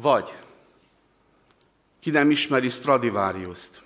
Vagy, 0.00 0.36
ki 2.00 2.10
nem 2.10 2.30
ismeri 2.30 2.68
Stradivariuszt, 2.68 3.82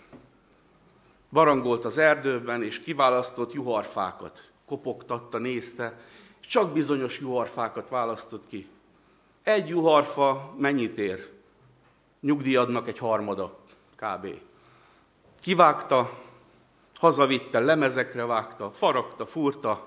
barangolt 1.30 1.84
az 1.84 1.98
erdőben, 1.98 2.62
és 2.62 2.80
kiválasztott 2.80 3.52
juharfákat, 3.52 4.50
kopogtatta, 4.66 5.38
nézte, 5.38 6.00
csak 6.40 6.72
bizonyos 6.72 7.18
juharfákat 7.18 7.88
választott 7.88 8.46
ki. 8.46 8.68
Egy 9.42 9.68
juharfa 9.68 10.54
mennyit 10.58 10.98
ér? 10.98 11.30
Nyugdíjadnak 12.20 12.88
egy 12.88 12.98
harmada, 12.98 13.58
kb. 13.96 14.26
Kivágta, 15.40 16.18
hazavitte, 16.94 17.58
lemezekre 17.58 18.24
vágta, 18.24 18.70
faragta, 18.70 19.26
furta, 19.26 19.86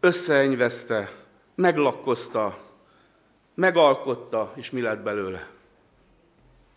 összeenyvezte, 0.00 1.12
meglakkozta, 1.54 2.68
megalkotta, 3.54 4.52
és 4.56 4.70
mi 4.70 4.80
lett 4.80 5.02
belőle? 5.02 5.48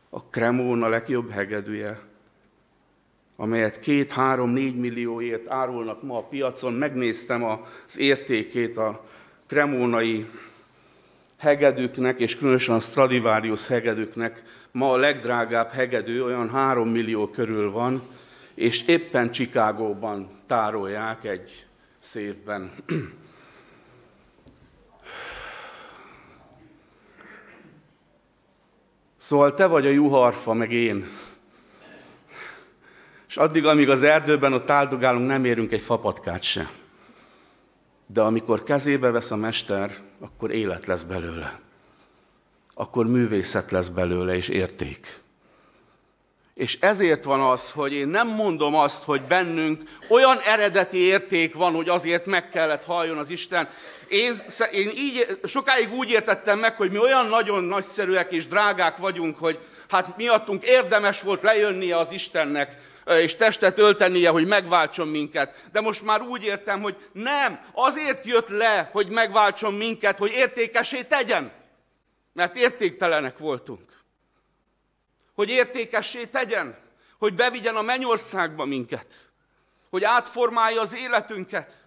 A 0.10 0.20
Cremona 0.20 0.88
legjobb 0.88 1.32
hegedűje, 1.32 2.00
amelyet 3.36 3.80
két, 3.80 4.12
három, 4.12 4.50
négy 4.50 4.76
millióért 4.76 5.50
árulnak 5.50 6.04
ma 6.04 6.18
a 6.18 6.24
piacon. 6.24 6.74
Megnéztem 6.74 7.44
az 7.44 7.98
értékét 7.98 8.78
a 8.78 9.06
kremónai 9.48 10.26
hegedűknek, 11.38 12.20
és 12.20 12.38
különösen 12.38 12.76
a 12.76 12.80
Stradivarius 12.80 13.68
hegedűknek. 13.68 14.44
Ma 14.72 14.92
a 14.92 14.98
legdrágább 14.98 15.72
hegedű 15.72 16.22
olyan 16.22 16.50
három 16.50 16.90
millió 16.90 17.28
körül 17.30 17.72
van, 17.72 18.02
és 18.54 18.88
éppen 18.88 19.32
Csikágóban 19.32 20.30
tárolják 20.48 21.24
egy 21.24 21.66
szévben. 22.00 22.72
Szóval 29.24 29.54
te 29.54 29.66
vagy 29.66 29.86
a 29.86 29.90
juharfa, 29.90 30.54
meg 30.54 30.72
én. 30.72 31.08
És 33.28 33.38
addig, 33.38 33.66
amíg 33.66 33.90
az 33.90 34.04
erdőben 34.04 34.54
ott 34.54 34.70
áldogálunk, 34.70 35.28
nem 35.28 35.46
érünk 35.46 35.72
egy 35.72 35.82
fapatkát 35.82 36.44
se. 36.44 36.72
De 38.08 38.22
amikor 38.22 38.64
kezébe 38.64 39.12
vesz 39.12 39.32
a 39.32 39.36
mester, 39.36 39.92
akkor 40.20 40.52
élet 40.52 40.86
lesz 40.86 41.04
belőle. 41.04 41.60
Akkor 42.74 43.06
művészet 43.06 43.72
lesz 43.72 43.90
belőle, 43.90 44.36
és 44.36 44.48
érték. 44.48 45.20
És 46.54 46.78
ezért 46.80 47.24
van 47.24 47.42
az, 47.42 47.72
hogy 47.72 47.94
én 47.94 48.08
nem 48.08 48.28
mondom 48.28 48.76
azt, 48.76 49.04
hogy 49.04 49.22
bennünk 49.22 49.82
olyan 50.10 50.40
eredeti 50.40 50.98
érték 50.98 51.56
van, 51.56 51.74
hogy 51.74 51.90
azért 51.90 52.26
meg 52.26 52.50
kellett 52.50 52.86
halljon 52.86 53.18
az 53.18 53.30
Isten. 53.30 53.70
Én, 54.08 54.42
én 54.72 54.90
így, 54.96 55.40
sokáig 55.44 55.94
úgy 55.94 56.10
értettem 56.10 56.60
meg, 56.60 56.76
hogy 56.76 56.92
mi 56.92 56.98
olyan 56.98 57.28
nagyon 57.28 57.64
nagyszerűek 57.64 58.32
és 58.32 58.48
drágák 58.48 58.98
vagyunk, 58.98 59.38
hogy 59.38 59.60
hát 59.90 60.18
miattunk 60.18 60.64
érdemes 60.64 61.22
volt 61.22 61.42
lejönnie 61.42 61.98
az 61.98 62.12
Istennek, 62.12 62.78
és 63.06 63.36
testet 63.36 63.80
öltenie, 63.80 64.30
hogy 64.30 64.48
megváltson 64.48 65.08
minket. 65.08 65.64
De 65.72 65.82
most 65.82 66.04
már 66.04 66.22
úgy 66.22 66.44
értem, 66.44 66.82
hogy 66.82 66.96
nem, 67.12 67.60
azért 67.72 68.26
jött 68.26 68.50
le, 68.50 68.90
hogy 68.92 69.08
megváltson 69.10 69.74
minket, 69.74 70.18
hogy 70.18 70.32
értékesé 70.32 71.04
tegyen. 71.04 71.52
Mert 72.34 72.56
értéktelenek 72.56 73.38
voltunk 73.38 73.93
hogy 75.34 75.50
értékessé 75.50 76.26
tegyen, 76.26 76.78
hogy 77.18 77.34
bevigyen 77.36 77.76
a 77.76 77.82
mennyországba 77.82 78.66
minket, 78.66 79.32
hogy 79.90 80.04
átformálja 80.04 80.82
az 80.82 80.96
életünket. 80.96 81.78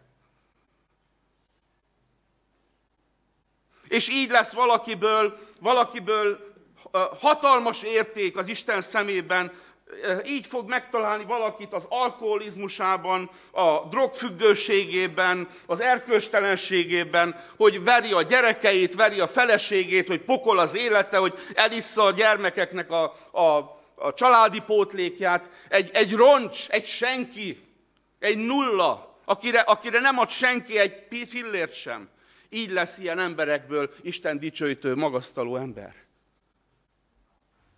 És 3.89 4.09
így 4.09 4.31
lesz 4.31 4.53
valakiből, 4.53 5.39
valakiből 5.61 6.55
hatalmas 7.21 7.83
érték 7.83 8.37
az 8.37 8.49
Isten 8.49 8.81
szemében, 8.81 9.53
így 10.27 10.47
fog 10.47 10.69
megtalálni 10.69 11.25
valakit 11.25 11.73
az 11.73 11.87
alkoholizmusában, 11.89 13.31
a 13.51 13.79
drogfüggőségében, 13.91 15.49
az 15.67 15.81
erkölcstelenségében, 15.81 17.41
hogy 17.57 17.85
veri 17.85 18.13
a 18.13 18.23
gyerekeit, 18.23 18.95
veri 18.95 19.21
a 19.21 19.27
feleségét, 19.27 20.07
hogy 20.07 20.21
pokol 20.21 20.59
az 20.59 20.75
élete, 20.77 21.17
hogy 21.17 21.35
elissza 21.55 22.03
a 22.03 22.13
gyermekeknek 22.13 22.91
a, 22.91 23.03
a, 23.31 23.47
a 23.95 24.15
családi 24.15 24.61
pótlékját. 24.61 25.51
Egy, 25.69 25.91
egy 25.93 26.15
roncs, 26.15 26.69
egy 26.69 26.87
senki, 26.87 27.59
egy 28.19 28.37
nulla, 28.37 29.21
akire, 29.25 29.61
akire 29.61 30.01
nem 30.01 30.19
ad 30.19 30.29
senki 30.29 30.79
egy 30.79 31.27
fillért 31.27 31.73
sem. 31.73 32.09
Így 32.49 32.71
lesz 32.71 32.99
ilyen 32.99 33.19
emberekből 33.19 33.91
Isten 34.03 34.39
dicsőítő, 34.39 34.95
magasztaló 34.95 35.57
ember. 35.57 35.95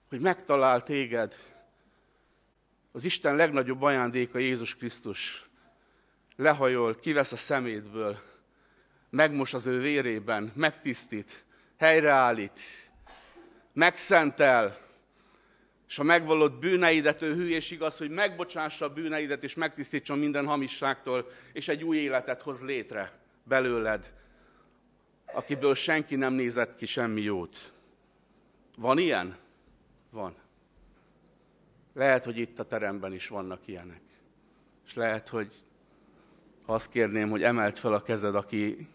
Hogy 0.08 0.20
megtalál 0.20 0.82
téged, 0.82 1.34
az 2.92 3.04
Isten 3.04 3.36
legnagyobb 3.36 3.82
ajándéka 3.82 4.38
Jézus 4.38 4.76
Krisztus. 4.76 5.48
Lehajol, 6.36 6.96
kivesz 6.96 7.32
a 7.32 7.36
szemétből, 7.36 8.18
megmos 9.10 9.54
az 9.54 9.66
ő 9.66 9.80
vérében, 9.80 10.52
megtisztít, 10.54 11.44
helyreállít, 11.78 12.60
megszentel, 13.72 14.78
és 15.88 15.98
a 15.98 16.02
megvallott 16.02 16.58
bűneidet, 16.58 17.22
ő 17.22 17.34
hű 17.34 17.48
és 17.48 17.70
igaz, 17.70 17.98
hogy 17.98 18.10
megbocsássa 18.10 18.84
a 18.84 18.92
bűneidet, 18.92 19.44
és 19.44 19.54
megtisztítson 19.54 20.18
minden 20.18 20.46
hamisságtól, 20.46 21.30
és 21.52 21.68
egy 21.68 21.84
új 21.84 21.96
életet 21.96 22.42
hoz 22.42 22.62
létre 22.62 23.12
belőled, 23.44 24.12
akiből 25.32 25.74
senki 25.74 26.16
nem 26.16 26.32
nézett 26.32 26.76
ki 26.76 26.86
semmi 26.86 27.20
jót. 27.20 27.72
Van 28.76 28.98
ilyen? 28.98 29.36
Van. 30.10 30.36
Lehet, 31.98 32.24
hogy 32.24 32.38
itt 32.38 32.58
a 32.58 32.64
teremben 32.64 33.12
is 33.12 33.28
vannak 33.28 33.66
ilyenek. 33.66 34.00
És 34.86 34.94
lehet, 34.94 35.28
hogy 35.28 35.54
azt 36.66 36.90
kérném, 36.90 37.30
hogy 37.30 37.42
emelt 37.42 37.78
fel 37.78 37.92
a 37.92 38.02
kezed, 38.02 38.34
akinek 38.34 38.86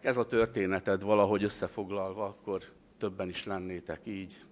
ez 0.00 0.16
a 0.16 0.26
történeted 0.26 1.02
valahogy 1.02 1.42
összefoglalva, 1.42 2.24
akkor 2.24 2.62
többen 2.98 3.28
is 3.28 3.44
lennétek 3.44 4.00
így. 4.04 4.44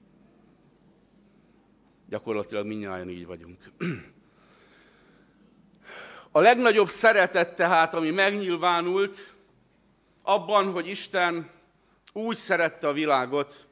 Gyakorlatilag 2.08 2.66
mindnyáján 2.66 3.08
így 3.08 3.26
vagyunk. 3.26 3.72
A 6.30 6.40
legnagyobb 6.40 6.88
szeretet 6.88 7.54
tehát, 7.54 7.94
ami 7.94 8.10
megnyilvánult, 8.10 9.34
abban, 10.22 10.72
hogy 10.72 10.88
Isten 10.88 11.50
úgy 12.12 12.36
szerette 12.36 12.88
a 12.88 12.92
világot, 12.92 13.67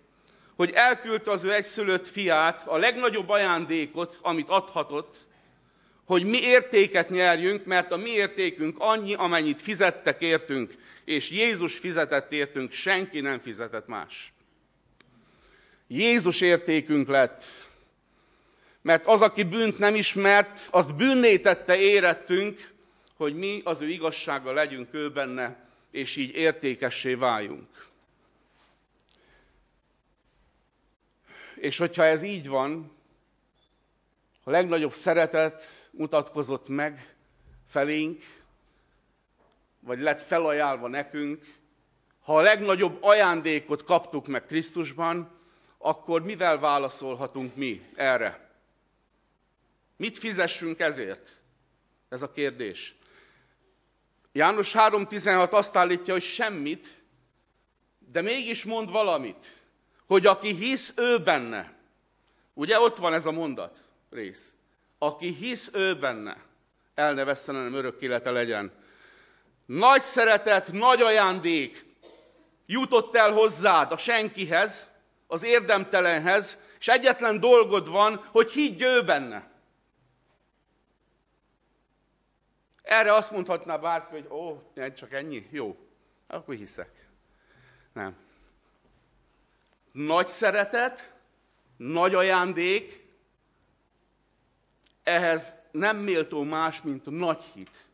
hogy 0.56 0.70
elküldte 0.70 1.30
az 1.30 1.44
ő 1.44 1.52
egyszülött 1.52 2.06
fiát, 2.06 2.68
a 2.68 2.76
legnagyobb 2.76 3.28
ajándékot, 3.28 4.18
amit 4.22 4.48
adhatott, 4.48 5.16
hogy 6.04 6.24
mi 6.24 6.42
értéket 6.42 7.10
nyerjünk, 7.10 7.64
mert 7.64 7.92
a 7.92 7.96
mi 7.96 8.10
értékünk 8.10 8.76
annyi, 8.78 9.14
amennyit 9.14 9.60
fizettek 9.60 10.22
értünk, 10.22 10.74
és 11.04 11.30
Jézus 11.30 11.78
fizetett 11.78 12.32
értünk, 12.32 12.72
senki 12.72 13.20
nem 13.20 13.38
fizetett 13.38 13.86
más. 13.86 14.32
Jézus 15.88 16.40
értékünk 16.40 17.08
lett, 17.08 17.44
mert 18.82 19.06
az, 19.06 19.22
aki 19.22 19.42
bűnt 19.42 19.78
nem 19.78 19.94
ismert, 19.94 20.68
azt 20.70 20.94
bűnné 20.94 21.38
tette 21.38 21.78
érettünk, 21.78 22.70
hogy 23.16 23.34
mi 23.34 23.60
az 23.64 23.80
ő 23.80 23.88
igazsága 23.88 24.52
legyünk 24.52 24.88
ő 24.94 25.10
benne, 25.10 25.68
és 25.90 26.16
így 26.16 26.34
értékessé 26.34 27.14
váljunk. 27.14 27.85
És 31.56 31.78
hogyha 31.78 32.04
ez 32.04 32.22
így 32.22 32.48
van, 32.48 32.96
a 34.44 34.50
legnagyobb 34.50 34.92
szeretet 34.92 35.88
mutatkozott 35.90 36.68
meg 36.68 37.16
felénk, 37.66 38.22
vagy 39.80 40.00
lett 40.00 40.20
felajánlva 40.20 40.88
nekünk, 40.88 41.44
ha 42.20 42.36
a 42.36 42.40
legnagyobb 42.40 43.02
ajándékot 43.02 43.84
kaptuk 43.84 44.26
meg 44.26 44.46
Krisztusban, 44.46 45.30
akkor 45.78 46.22
mivel 46.22 46.58
válaszolhatunk 46.58 47.56
mi 47.56 47.86
erre? 47.94 48.50
Mit 49.96 50.18
fizessünk 50.18 50.80
ezért? 50.80 51.36
Ez 52.08 52.22
a 52.22 52.32
kérdés. 52.32 52.94
János 54.32 54.72
3.16 54.72 55.50
azt 55.50 55.76
állítja, 55.76 56.12
hogy 56.12 56.22
semmit, 56.22 57.02
de 57.98 58.20
mégis 58.20 58.64
mond 58.64 58.90
valamit 58.90 59.65
hogy 60.06 60.26
aki 60.26 60.54
hisz 60.54 60.94
ő 60.96 61.18
benne, 61.18 61.72
ugye 62.54 62.80
ott 62.80 62.96
van 62.96 63.14
ez 63.14 63.26
a 63.26 63.30
mondat 63.30 63.82
rész, 64.10 64.54
aki 64.98 65.32
hisz 65.32 65.70
ő 65.74 65.98
benne, 65.98 66.44
el 66.94 67.14
ne 67.14 67.24
vesszen, 67.24 67.54
hanem 67.54 67.74
örök 67.74 68.00
élete 68.00 68.30
legyen. 68.30 68.72
Nagy 69.66 70.00
szeretet, 70.00 70.72
nagy 70.72 71.02
ajándék 71.02 71.86
jutott 72.66 73.16
el 73.16 73.32
hozzád 73.32 73.92
a 73.92 73.96
senkihez, 73.96 74.94
az 75.26 75.44
érdemtelenhez, 75.44 76.58
és 76.78 76.88
egyetlen 76.88 77.40
dolgod 77.40 77.88
van, 77.88 78.24
hogy 78.30 78.50
higgy 78.50 78.82
ő 78.82 79.02
benne. 79.04 79.50
Erre 82.82 83.12
azt 83.12 83.30
mondhatná 83.30 83.76
bárki, 83.76 84.12
hogy 84.12 84.26
ó, 84.30 84.72
csak 84.94 85.12
ennyi? 85.12 85.46
Jó, 85.50 85.76
akkor 86.26 86.54
hiszek. 86.54 87.08
Nem 87.92 88.25
nagy 89.96 90.26
szeretet, 90.26 91.12
nagy 91.76 92.14
ajándék, 92.14 93.04
ehhez 95.02 95.58
nem 95.70 95.96
méltó 95.96 96.42
más, 96.42 96.82
mint 96.82 97.06
nagy 97.10 97.42
hit. 97.54 97.84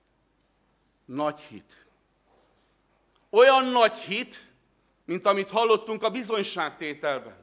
Nagy 1.04 1.40
hit. 1.40 1.86
Olyan 3.30 3.64
nagy 3.64 3.96
hit, 3.96 4.40
mint 5.04 5.26
amit 5.26 5.50
hallottunk 5.50 6.02
a 6.02 6.10
bizonyságtételben. 6.10 7.36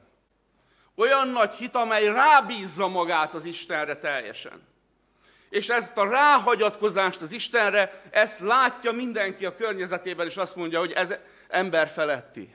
Olyan 0.94 1.28
nagy 1.28 1.54
hit, 1.54 1.74
amely 1.74 2.06
rábízza 2.06 2.88
magát 2.88 3.34
az 3.34 3.44
Istenre 3.44 3.96
teljesen. 3.96 4.66
És 5.48 5.68
ezt 5.68 5.96
a 5.96 6.08
ráhagyatkozást 6.08 7.20
az 7.20 7.32
Istenre, 7.32 8.02
ezt 8.10 8.40
látja 8.40 8.92
mindenki 8.92 9.46
a 9.46 9.54
környezetében, 9.54 10.26
és 10.26 10.36
azt 10.36 10.56
mondja, 10.56 10.78
hogy 10.78 10.92
ez 10.92 11.14
ember 11.48 11.88
feletti. 11.88 12.54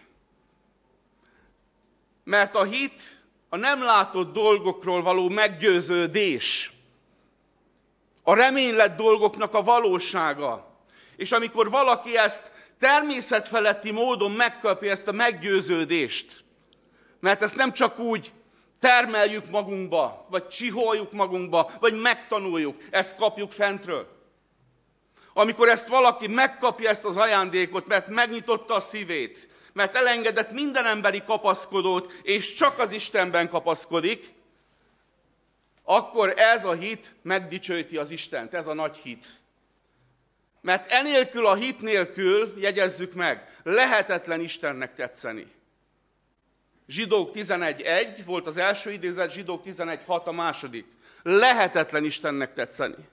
Mert 2.26 2.56
a 2.56 2.64
hit 2.64 3.02
a 3.50 3.58
nem 3.58 3.84
látott 3.84 4.34
dolgokról 4.34 5.02
való 5.02 5.30
meggyőződés. 5.30 6.72
A 8.24 8.34
reménylett 8.34 8.98
dolgoknak 8.98 9.54
a 9.54 9.64
valósága. 9.64 10.80
És 11.16 11.32
amikor 11.32 11.70
valaki 11.70 12.18
ezt 12.18 12.52
természetfeletti 12.80 13.92
módon 13.92 14.32
megkapja 14.32 14.92
ezt 14.92 15.08
a 15.08 15.12
meggyőződést, 15.12 16.44
mert 17.20 17.42
ezt 17.42 17.56
nem 17.56 17.74
csak 17.74 18.00
úgy 18.00 18.32
termeljük 18.80 19.50
magunkba, 19.50 20.26
vagy 20.30 20.48
csiholjuk 20.48 21.12
magunkba, 21.12 21.72
vagy 21.80 21.94
megtanuljuk, 21.94 22.82
ezt 22.92 23.16
kapjuk 23.16 23.52
fentről. 23.52 24.08
Amikor 25.34 25.68
ezt 25.68 25.88
valaki 25.88 26.28
megkapja 26.28 26.90
ezt 26.90 27.06
az 27.06 27.18
ajándékot, 27.18 27.88
mert 27.88 28.08
megnyitotta 28.08 28.74
a 28.74 28.80
szívét, 28.80 29.50
mert 29.76 29.96
elengedett 29.96 30.52
minden 30.52 30.86
emberi 30.86 31.24
kapaszkodót, 31.24 32.14
és 32.24 32.54
csak 32.54 32.80
az 32.80 32.92
Istenben 32.92 33.50
kapaszkodik, 33.50 34.34
akkor 35.84 36.34
ez 36.38 36.66
a 36.66 36.74
hit 36.74 37.16
megdicsőíti 37.22 37.98
az 37.98 38.12
Istent, 38.12 38.54
ez 38.54 38.68
a 38.68 38.74
nagy 38.74 38.96
hit. 38.96 39.26
Mert 40.62 40.92
enélkül 40.92 41.46
a 41.46 41.56
hit 41.56 41.82
nélkül, 41.82 42.54
jegyezzük 42.58 43.14
meg, 43.14 43.60
lehetetlen 43.64 44.42
Istennek 44.42 44.94
tetszeni. 44.94 45.48
Zsidók 46.88 47.34
11.1 47.34 48.20
volt 48.26 48.48
az 48.48 48.58
első 48.58 48.92
idézet, 48.92 49.32
zsidók 49.32 49.66
11.6 49.66 50.24
a 50.24 50.32
második. 50.32 50.86
Lehetetlen 51.24 52.04
Istennek 52.04 52.54
tetszeni. 52.54 53.08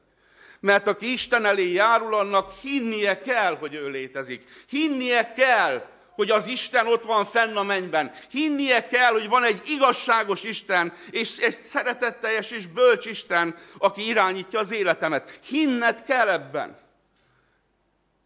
Mert 0.61 0.87
aki 0.87 1.12
Isten 1.12 1.44
elé 1.44 1.72
járul, 1.72 2.14
annak 2.14 2.53
hinnie 2.61 3.20
kell, 3.20 3.57
hogy 3.57 3.75
ő 3.75 3.90
létezik. 3.90 4.64
Hinnie 4.68 5.33
kell, 5.33 5.90
hogy 6.23 6.31
az 6.31 6.47
Isten 6.47 6.87
ott 6.87 7.05
van 7.05 7.25
fenn 7.25 7.57
a 7.57 7.63
mennyben. 7.63 8.13
Hinnie 8.31 8.87
kell, 8.87 9.13
hogy 9.13 9.29
van 9.29 9.45
egy 9.45 9.61
igazságos 9.65 10.43
Isten, 10.43 10.93
és 11.11 11.39
egy 11.39 11.57
szeretetteljes 11.57 12.51
és 12.51 12.67
bölcs 12.67 13.07
Isten, 13.07 13.57
aki 13.79 14.07
irányítja 14.07 14.59
az 14.59 14.73
életemet. 14.73 15.31
Hinned 15.31 16.03
kell 16.03 16.29
ebben. 16.29 16.79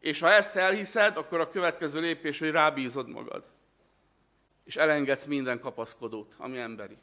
És 0.01 0.21
ha 0.21 0.31
ezt 0.31 0.57
elhiszed, 0.57 1.17
akkor 1.17 1.41
a 1.41 1.51
következő 1.51 2.01
lépés, 2.01 2.39
hogy 2.39 2.51
rábízod 2.51 3.09
magad. 3.09 3.45
És 4.65 4.77
elengedsz 4.77 5.25
minden 5.25 5.61
kapaszkodót, 5.61 6.35
ami 6.39 6.59
emberi. 6.59 6.97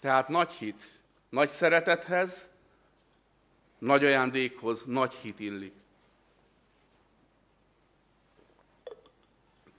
Tehát 0.00 0.28
nagy 0.28 0.52
hit, 0.52 0.82
nagy 1.28 1.48
szeretethez, 1.48 2.48
nagy 3.78 4.04
ajándékhoz 4.04 4.84
nagy 4.84 5.12
hit 5.14 5.40
illik. 5.40 5.79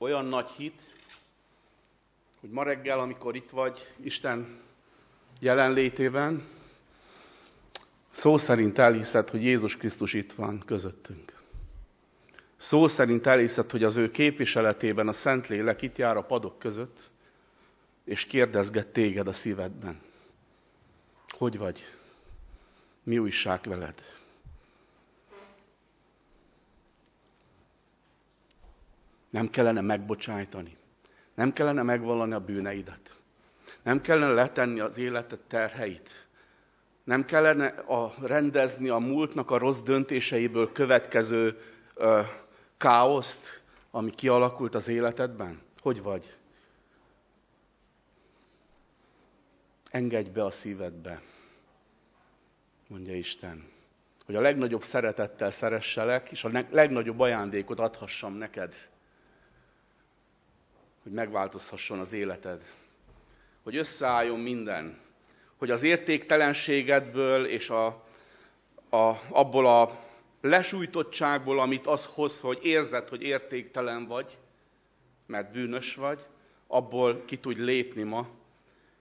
Olyan 0.02 0.26
nagy 0.26 0.50
hit, 0.50 0.82
hogy 2.40 2.50
ma 2.50 2.64
reggel, 2.64 3.00
amikor 3.00 3.36
itt 3.36 3.50
vagy 3.50 3.94
Isten 4.04 4.60
jelenlétében, 5.40 6.48
szó 8.12 8.38
szerint 8.38 8.78
elhiszed, 8.78 9.30
hogy 9.30 9.44
Jézus 9.44 9.78
Krisztus 9.78 10.14
itt 10.14 10.34
van 10.34 10.64
közöttünk. 10.66 11.42
Szó 12.58 12.88
szerint 12.88 13.26
elhiszed, 13.26 13.72
hogy 13.72 13.84
az 13.84 13.98
ő 13.98 14.12
képviseletében 14.12 15.08
a 15.08 15.14
Szentlélek 15.14 15.82
itt 15.82 15.98
jár 15.98 16.18
a 16.18 16.24
padok 16.24 16.60
között, 16.60 17.12
és 18.04 18.26
kérdezget 18.26 18.88
téged 18.88 19.28
a 19.28 19.34
szívedben. 19.34 20.02
Hogy 21.28 21.58
vagy? 21.58 21.82
Mi 23.04 23.18
újság 23.18 23.60
veled? 23.64 24.21
Nem 29.32 29.50
kellene 29.50 29.82
megbocsájtani. 29.82 30.78
Nem 31.36 31.54
kellene 31.54 31.82
megvallani 31.82 32.34
a 32.34 32.40
bűneidet. 32.40 33.16
Nem 33.84 34.02
kellene 34.02 34.34
letenni 34.34 34.80
az 34.80 34.98
életed 34.98 35.40
terheit. 35.40 36.28
Nem 37.04 37.26
kellene 37.26 37.68
a, 37.68 38.14
rendezni 38.22 38.90
a 38.90 38.98
múltnak 38.98 39.52
a 39.52 39.58
rossz 39.58 39.80
döntéseiből 39.80 40.72
következő 40.72 41.62
ö, 41.96 42.22
káoszt, 42.78 43.62
ami 43.92 44.12
kialakult 44.12 44.76
az 44.76 44.88
életedben? 44.88 45.62
Hogy 45.80 46.02
vagy? 46.02 46.38
Engedj 49.92 50.30
be 50.30 50.44
a 50.44 50.52
szívedbe, 50.52 51.22
mondja 52.88 53.16
Isten, 53.16 53.70
hogy 54.26 54.36
a 54.36 54.42
legnagyobb 54.42 54.84
szeretettel 54.84 55.52
szeresselek, 55.52 56.32
és 56.32 56.44
a 56.44 56.66
legnagyobb 56.70 57.20
ajándékot 57.20 57.80
adhassam 57.80 58.34
neked, 58.34 58.76
hogy 61.04 61.12
megváltozhasson 61.12 62.00
az 62.00 62.14
életed, 62.14 62.62
hogy 63.64 63.76
összeálljon 63.76 64.40
minden, 64.40 65.00
hogy 65.58 65.72
az 65.72 65.84
értéktelenségedből 65.84 67.46
és 67.46 67.70
a, 67.70 67.86
a, 68.90 69.20
abból 69.30 69.68
a 69.68 70.00
lesújtottságból, 70.42 71.60
amit 71.60 71.88
az 71.88 72.06
hoz, 72.06 72.40
hogy 72.40 72.60
érzed, 72.62 73.10
hogy 73.10 73.22
értéktelen 73.22 74.08
vagy, 74.08 74.38
mert 75.26 75.52
bűnös 75.52 75.96
vagy, 75.96 76.26
abból 76.68 77.26
ki 77.26 77.38
tudj 77.38 77.62
lépni 77.62 78.04
ma, 78.04 78.28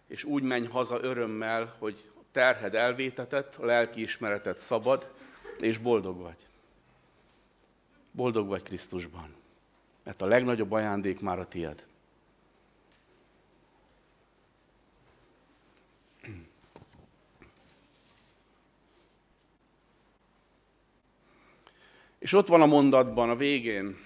és 0.07 0.25
úgy 0.25 0.43
menj 0.43 0.67
haza 0.67 1.03
örömmel, 1.03 1.77
hogy 1.79 2.11
terhed 2.33 2.75
elvétetett, 2.75 3.55
a 3.55 3.65
lelki 3.65 4.03
ismeretet 4.03 4.59
szabad, 4.59 5.13
és 5.59 5.79
boldog 5.79 6.21
vagy. 6.21 6.47
Boldog 8.11 8.49
vagy 8.49 8.63
Krisztusban, 8.63 9.35
mert 10.05 10.23
a 10.23 10.27
legnagyobb 10.27 10.73
ajándék 10.73 11.21
már 11.21 11.39
a 11.39 11.49
tied. 11.49 11.89
És 22.21 22.33
ott 22.33 22.47
van 22.47 22.63
a 22.63 22.67
mondatban, 22.67 23.31
a 23.31 23.37
végén. 23.37 23.99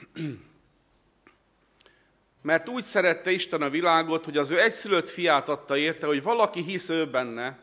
Mert 2.43 2.69
úgy 2.69 2.83
szerette 2.83 3.31
Isten 3.31 3.63
a 3.63 3.71
világot, 3.71 4.25
hogy 4.25 4.37
az 4.37 4.51
ő 4.51 4.61
egyszülött 4.61 5.09
fiát 5.09 5.49
adta 5.49 5.77
érte, 5.77 6.07
hogy 6.07 6.23
valaki 6.23 6.63
hisz 6.63 6.89
ő 6.89 7.11
benne, 7.11 7.59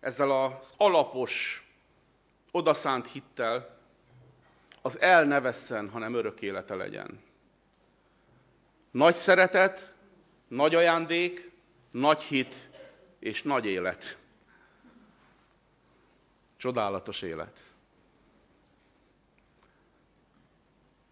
ezzel 0.00 0.30
az 0.30 0.74
alapos, 0.76 1.66
odaszánt 2.50 3.06
hittel, 3.06 3.78
az 4.82 5.00
el 5.00 5.24
ne 5.24 5.40
vesszen, 5.40 5.88
hanem 5.90 6.14
örök 6.14 6.42
élete 6.42 6.74
legyen. 6.74 7.20
Nagy 8.90 9.14
szeretet, 9.14 9.94
nagy 10.48 10.74
ajándék, 10.74 11.50
nagy 11.90 12.22
hit 12.22 12.70
és 13.18 13.42
nagy 13.42 13.66
élet. 13.66 14.18
Csodálatos 16.56 17.22
élet. 17.22 17.67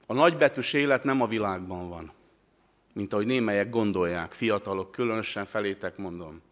A 0.07 0.13
nagybetűs 0.13 0.73
élet 0.73 1.05
nem 1.05 1.21
a 1.21 1.27
világban 1.27 1.89
van, 1.89 2.13
mint 2.93 3.13
ahogy 3.13 3.27
némelyek 3.27 3.71
gondolják, 3.71 4.33
fiatalok, 4.33 4.91
különösen 4.91 5.45
felétek 5.45 5.97
mondom. 5.97 6.43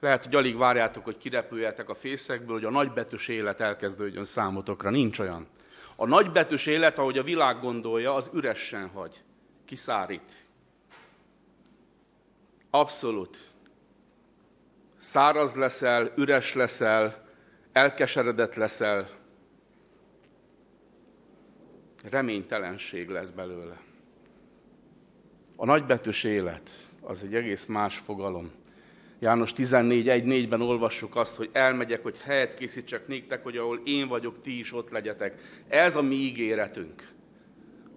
Lehet, 0.00 0.24
hogy 0.24 0.34
alig 0.34 0.56
várjátok, 0.56 1.04
hogy 1.04 1.16
kirepüljetek 1.16 1.88
a 1.88 1.94
fészekből, 1.94 2.56
hogy 2.56 2.64
a 2.64 2.70
nagybetűs 2.70 3.28
élet 3.28 3.60
elkezdődjön 3.60 4.24
számotokra. 4.24 4.90
Nincs 4.90 5.18
olyan. 5.18 5.46
A 5.96 6.06
nagybetűs 6.06 6.66
élet, 6.66 6.98
ahogy 6.98 7.18
a 7.18 7.22
világ 7.22 7.60
gondolja, 7.60 8.14
az 8.14 8.30
üresen 8.34 8.88
hagy. 8.88 9.22
Kiszárít. 9.64 10.32
Abszolút. 12.70 13.38
Száraz 14.98 15.54
leszel, 15.54 16.12
üres 16.16 16.54
leszel, 16.54 17.24
elkeseredett 17.72 18.54
leszel, 18.54 19.08
reménytelenség 22.10 23.08
lesz 23.08 23.30
belőle. 23.30 23.80
A 25.56 25.64
nagybetűs 25.64 26.24
élet 26.24 26.70
az 27.00 27.22
egy 27.22 27.34
egész 27.34 27.64
más 27.64 27.98
fogalom. 27.98 28.50
János 29.18 29.52
14.1.4-ben 29.52 30.60
olvassuk 30.60 31.16
azt, 31.16 31.36
hogy 31.36 31.50
elmegyek, 31.52 32.02
hogy 32.02 32.18
helyet 32.18 32.54
készítsek 32.54 33.06
néktek, 33.06 33.42
hogy 33.42 33.56
ahol 33.56 33.80
én 33.84 34.08
vagyok, 34.08 34.40
ti 34.40 34.58
is 34.58 34.72
ott 34.72 34.90
legyetek. 34.90 35.62
Ez 35.68 35.96
a 35.96 36.02
mi 36.02 36.14
ígéretünk. 36.14 37.08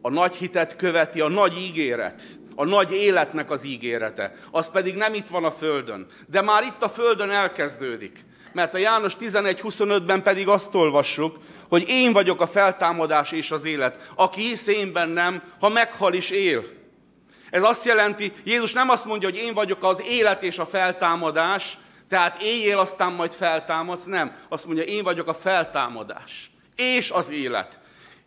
A 0.01 0.09
nagy 0.09 0.35
hitet 0.35 0.75
követi 0.75 1.21
a 1.21 1.27
nagy 1.27 1.57
ígéret, 1.57 2.21
a 2.55 2.65
nagy 2.65 2.91
életnek 2.91 3.51
az 3.51 3.63
ígérete. 3.63 4.33
Az 4.51 4.71
pedig 4.71 4.95
nem 4.95 5.13
itt 5.13 5.27
van 5.27 5.43
a 5.43 5.51
Földön, 5.51 6.07
de 6.27 6.41
már 6.41 6.63
itt 6.63 6.81
a 6.81 6.89
Földön 6.89 7.29
elkezdődik. 7.29 8.25
Mert 8.51 8.73
a 8.73 8.77
János 8.77 9.13
11.25-ben 9.19 10.23
pedig 10.23 10.47
azt 10.47 10.75
olvassuk, 10.75 11.37
hogy 11.69 11.83
én 11.87 12.13
vagyok 12.13 12.41
a 12.41 12.47
feltámadás 12.47 13.31
és 13.31 13.51
az 13.51 13.65
élet. 13.65 14.11
Aki 14.15 14.41
hisz 14.41 14.67
én 14.67 14.93
bennem, 14.93 15.43
ha 15.59 15.69
meghal 15.69 16.13
is 16.13 16.29
él. 16.29 16.63
Ez 17.49 17.63
azt 17.63 17.85
jelenti, 17.85 18.33
Jézus 18.43 18.73
nem 18.73 18.89
azt 18.89 19.05
mondja, 19.05 19.29
hogy 19.29 19.37
én 19.37 19.53
vagyok 19.53 19.83
az 19.83 20.03
élet 20.07 20.43
és 20.43 20.57
a 20.57 20.65
feltámadás, 20.65 21.77
tehát 22.09 22.41
éljél, 22.41 22.77
aztán 22.77 23.11
majd 23.11 23.31
feltámadsz, 23.31 24.05
nem. 24.05 24.35
Azt 24.49 24.65
mondja, 24.65 24.83
én 24.83 25.03
vagyok 25.03 25.27
a 25.27 25.33
feltámadás 25.33 26.51
és 26.75 27.11
az 27.11 27.29
élet. 27.29 27.79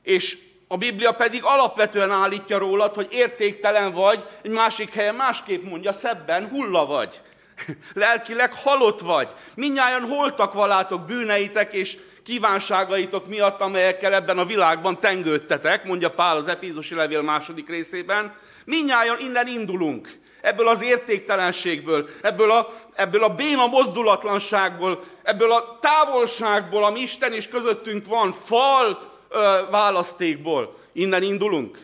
És 0.02 0.38
a 0.68 0.76
Biblia 0.76 1.12
pedig 1.12 1.40
alapvetően 1.44 2.11
állítja 2.11 2.58
rólad, 2.58 2.94
hogy 2.94 3.08
értéktelen 3.11 3.92
vagy, 3.92 4.24
egy 4.42 4.50
másik 4.50 4.94
helyen 4.94 5.14
másképp 5.14 5.64
mondja, 5.64 5.92
szebben 5.92 6.48
hulla 6.48 6.87
vagy. 6.87 7.20
Lelkileg 7.94 8.55
halott 8.55 9.01
vagy. 9.01 9.31
Minnyáján 9.55 10.03
holtak 10.03 10.53
valátok 10.53 11.07
bűneitek 11.07 11.72
és 11.72 11.98
kívánságaitok 12.25 13.27
miatt, 13.29 13.61
amelyekkel 13.61 14.14
ebben 14.14 14.38
a 14.38 14.44
világban 14.44 15.01
tengődtetek, 15.01 15.85
mondja 15.85 16.11
Pál 16.11 16.37
az 16.37 16.48
Efézusi 16.48 16.94
levél 16.94 17.22
második 17.22 17.68
részében. 17.68 18.37
Minnyáján 18.64 19.18
innen 19.20 19.46
indulunk. 19.46 20.20
Ebből 20.40 20.68
az 20.68 20.83
értéktelenségből, 20.83 22.09
ebből 22.22 22.51
a, 22.51 22.68
ebből 22.94 23.25
a 23.25 23.35
béna 23.35 23.66
mozdulatlanságból, 23.66 25.03
ebből 25.22 25.53
a 25.53 25.78
távolságból, 25.80 26.84
ami 26.84 27.01
Isten 27.01 27.32
is 27.32 27.49
közöttünk 27.49 28.07
van, 28.07 28.32
fal 28.32 29.12
ö, 29.28 29.59
választékból. 29.70 30.74
Innen 30.93 31.22
indulunk. 31.22 31.78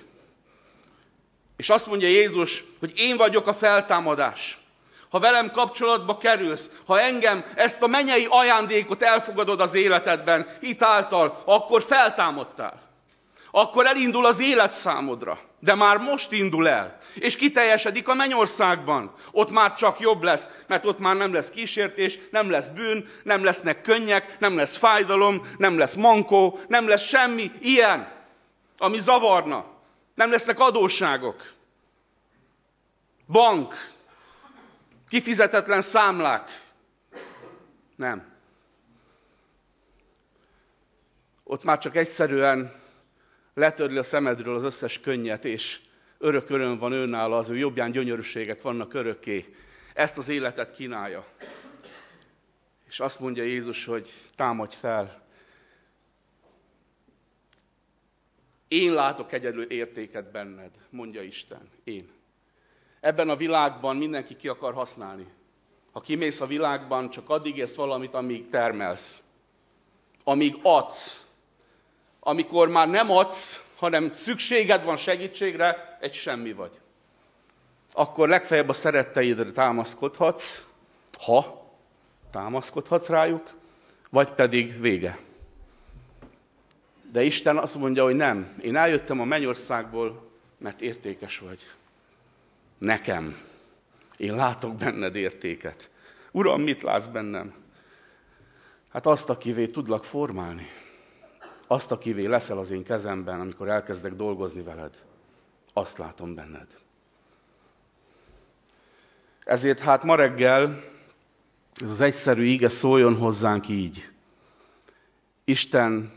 És 1.56 1.70
azt 1.70 1.86
mondja 1.86 2.08
Jézus, 2.08 2.64
hogy 2.80 2.92
én 2.96 3.16
vagyok 3.16 3.46
a 3.46 3.54
feltámadás 3.54 4.58
ha 5.10 5.18
velem 5.18 5.50
kapcsolatba 5.50 6.18
kerülsz, 6.18 6.70
ha 6.86 7.00
engem, 7.00 7.44
ezt 7.54 7.82
a 7.82 7.86
menyei 7.86 8.26
ajándékot 8.30 9.02
elfogadod 9.02 9.60
az 9.60 9.74
életedben, 9.74 10.48
hitáltal, 10.60 11.42
akkor 11.44 11.82
feltámadtál. 11.82 12.86
akkor 13.50 13.86
elindul 13.86 14.26
az 14.26 14.40
élet 14.40 14.70
számodra. 14.70 15.38
De 15.60 15.74
már 15.74 15.96
most 15.96 16.32
indul 16.32 16.68
el, 16.68 16.96
és 17.14 17.36
kiteljesedik 17.36 18.08
a 18.08 18.14
mennyországban. 18.14 19.14
Ott 19.32 19.50
már 19.50 19.74
csak 19.74 20.00
jobb 20.00 20.22
lesz, 20.22 20.48
mert 20.66 20.86
ott 20.86 20.98
már 20.98 21.16
nem 21.16 21.32
lesz 21.32 21.50
kísértés, 21.50 22.18
nem 22.30 22.50
lesz 22.50 22.68
bűn, 22.68 23.08
nem 23.22 23.44
lesznek 23.44 23.80
könnyek, 23.80 24.38
nem 24.38 24.56
lesz 24.56 24.76
fájdalom, 24.76 25.46
nem 25.56 25.78
lesz 25.78 25.94
mankó, 25.94 26.58
nem 26.68 26.88
lesz 26.88 27.06
semmi 27.06 27.50
ilyen, 27.60 28.12
ami 28.78 28.98
zavarna. 28.98 29.64
Nem 30.14 30.30
lesznek 30.30 30.60
adósságok. 30.60 31.52
Bank, 33.26 33.74
kifizetetlen 35.08 35.80
számlák. 35.80 36.50
Nem. 37.96 38.36
Ott 41.44 41.64
már 41.64 41.78
csak 41.78 41.96
egyszerűen 41.96 42.72
letörli 43.54 43.98
a 43.98 44.02
szemedről 44.02 44.54
az 44.54 44.64
összes 44.64 45.00
könnyet, 45.00 45.44
és 45.44 45.80
örök 46.18 46.50
öröm 46.50 46.78
van 46.78 46.92
őnála, 46.92 47.36
az 47.36 47.48
ő 47.48 47.56
jobbján 47.56 47.90
gyönyörűségek 47.90 48.62
vannak 48.62 48.94
örökké. 48.94 49.54
Ezt 49.94 50.18
az 50.18 50.28
életet 50.28 50.72
kínálja. 50.72 51.26
És 52.88 53.00
azt 53.00 53.20
mondja 53.20 53.42
Jézus, 53.42 53.84
hogy 53.84 54.10
támadj 54.34 54.76
fel. 54.76 55.26
Én 58.68 58.92
látok 58.92 59.32
egyedül 59.32 59.62
értéket 59.62 60.30
benned, 60.30 60.70
mondja 60.90 61.22
Isten. 61.22 61.68
Én. 61.84 62.17
Ebben 63.00 63.28
a 63.28 63.36
világban 63.36 63.96
mindenki 63.96 64.36
ki 64.36 64.48
akar 64.48 64.74
használni. 64.74 65.26
Ha 65.92 66.00
kimész 66.00 66.40
a 66.40 66.46
világban, 66.46 67.10
csak 67.10 67.30
addig 67.30 67.56
érsz 67.56 67.74
valamit, 67.74 68.14
amíg 68.14 68.48
termelsz. 68.48 69.22
Amíg 70.24 70.58
adsz. 70.62 71.26
Amikor 72.20 72.68
már 72.68 72.88
nem 72.88 73.10
adsz, 73.10 73.66
hanem 73.76 74.12
szükséged 74.12 74.84
van 74.84 74.96
segítségre, 74.96 75.98
egy 76.00 76.14
semmi 76.14 76.52
vagy. 76.52 76.70
Akkor 77.92 78.28
legfeljebb 78.28 78.68
a 78.68 78.72
szeretteidre 78.72 79.50
támaszkodhatsz, 79.50 80.66
ha 81.18 81.66
támaszkodhatsz 82.30 83.08
rájuk, 83.08 83.54
vagy 84.10 84.30
pedig 84.30 84.80
vége. 84.80 85.18
De 87.12 87.22
Isten 87.22 87.56
azt 87.56 87.78
mondja, 87.78 88.02
hogy 88.02 88.14
nem. 88.14 88.54
Én 88.62 88.76
eljöttem 88.76 89.20
a 89.20 89.24
mennyországból, 89.24 90.30
mert 90.58 90.80
értékes 90.80 91.38
vagy. 91.38 91.70
Nekem. 92.78 93.36
Én 94.16 94.34
látok 94.34 94.74
benned 94.74 95.16
értéket. 95.16 95.90
Uram, 96.30 96.62
mit 96.62 96.82
látsz 96.82 97.06
bennem? 97.06 97.54
Hát 98.92 99.06
azt, 99.06 99.30
akivé 99.30 99.66
tudlak 99.66 100.04
formálni. 100.04 100.66
Azt, 101.66 101.92
akivé 101.92 102.24
leszel 102.24 102.58
az 102.58 102.70
én 102.70 102.84
kezemben, 102.84 103.40
amikor 103.40 103.68
elkezdek 103.68 104.14
dolgozni 104.14 104.62
veled. 104.62 105.04
Azt 105.72 105.98
látom 105.98 106.34
benned. 106.34 106.66
Ezért 109.44 109.80
hát 109.80 110.02
ma 110.02 110.14
reggel 110.14 110.84
ez 111.82 111.90
az 111.90 112.00
egyszerű 112.00 112.44
ige 112.44 112.68
szóljon 112.68 113.16
hozzánk 113.16 113.68
így. 113.68 114.10
Isten 115.44 116.12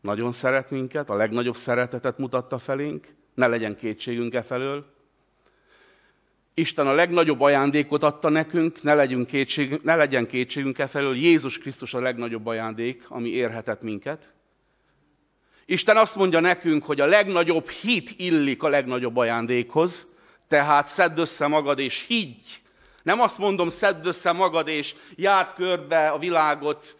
nagyon 0.00 0.32
szeret 0.32 0.70
minket, 0.70 1.10
a 1.10 1.14
legnagyobb 1.14 1.56
szeretetet 1.56 2.18
mutatta 2.18 2.58
felénk, 2.58 3.14
ne 3.34 3.46
legyen 3.46 3.76
kétségünk 3.76 4.34
e 4.34 4.42
felől. 4.42 4.91
Isten 6.54 6.86
a 6.86 6.92
legnagyobb 6.92 7.40
ajándékot 7.40 8.02
adta 8.02 8.28
nekünk, 8.28 8.82
ne, 8.82 8.94
legyünk 8.94 9.26
kétség, 9.26 9.80
ne 9.82 9.96
legyen 9.96 10.26
kétségünk 10.26 10.78
e 10.78 10.86
felől. 10.86 11.16
Jézus 11.16 11.58
Krisztus 11.58 11.94
a 11.94 12.00
legnagyobb 12.00 12.46
ajándék, 12.46 13.04
ami 13.08 13.28
érhetett 13.28 13.82
minket. 13.82 14.32
Isten 15.66 15.96
azt 15.96 16.16
mondja 16.16 16.40
nekünk, 16.40 16.84
hogy 16.84 17.00
a 17.00 17.06
legnagyobb 17.06 17.68
hit 17.68 18.10
illik 18.16 18.62
a 18.62 18.68
legnagyobb 18.68 19.16
ajándékhoz, 19.16 20.06
tehát 20.48 20.86
szedd 20.86 21.18
össze 21.18 21.46
magad 21.46 21.78
és 21.78 22.04
higgy. 22.06 22.62
Nem 23.02 23.20
azt 23.20 23.38
mondom, 23.38 23.68
szedd 23.68 24.06
össze 24.06 24.32
magad 24.32 24.68
és 24.68 24.94
járd 25.14 25.54
körbe 25.54 26.08
a 26.08 26.18
világot 26.18 26.96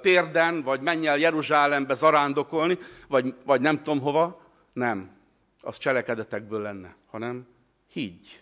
térden, 0.00 0.62
vagy 0.62 0.80
menj 0.80 1.06
el 1.06 1.18
Jeruzsálembe 1.18 1.94
zarándokolni, 1.94 2.78
vagy, 3.08 3.34
vagy 3.44 3.60
nem 3.60 3.82
tudom 3.82 4.00
hova. 4.00 4.42
Nem, 4.72 5.10
az 5.60 5.78
cselekedetekből 5.78 6.62
lenne, 6.62 6.94
hanem 7.10 7.46
higgy. 7.92 8.39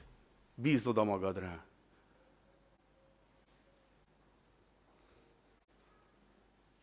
Bízd 0.61 0.87
oda 0.87 1.05
magad 1.05 1.39
rá. 1.39 1.65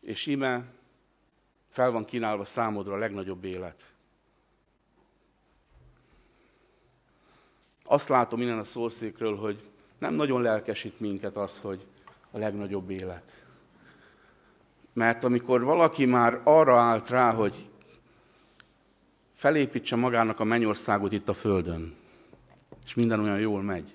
És 0.00 0.26
ime 0.26 0.64
fel 1.68 1.90
van 1.90 2.04
kínálva 2.04 2.44
számodra 2.44 2.94
a 2.94 2.98
legnagyobb 2.98 3.44
élet. 3.44 3.92
Azt 7.84 8.08
látom 8.08 8.40
innen 8.40 8.58
a 8.58 8.64
szószékről, 8.64 9.36
hogy 9.36 9.68
nem 9.98 10.14
nagyon 10.14 10.42
lelkesít 10.42 11.00
minket 11.00 11.36
az, 11.36 11.60
hogy 11.60 11.86
a 12.30 12.38
legnagyobb 12.38 12.90
élet. 12.90 13.44
Mert 14.92 15.24
amikor 15.24 15.64
valaki 15.64 16.04
már 16.04 16.40
arra 16.44 16.80
állt 16.80 17.08
rá, 17.08 17.32
hogy 17.32 17.70
felépítse 19.34 19.96
magának 19.96 20.40
a 20.40 20.44
mennyországot 20.44 21.12
itt 21.12 21.28
a 21.28 21.34
földön, 21.34 22.04
és 22.86 22.94
minden 22.94 23.20
olyan 23.20 23.38
jól 23.38 23.62
megy, 23.62 23.94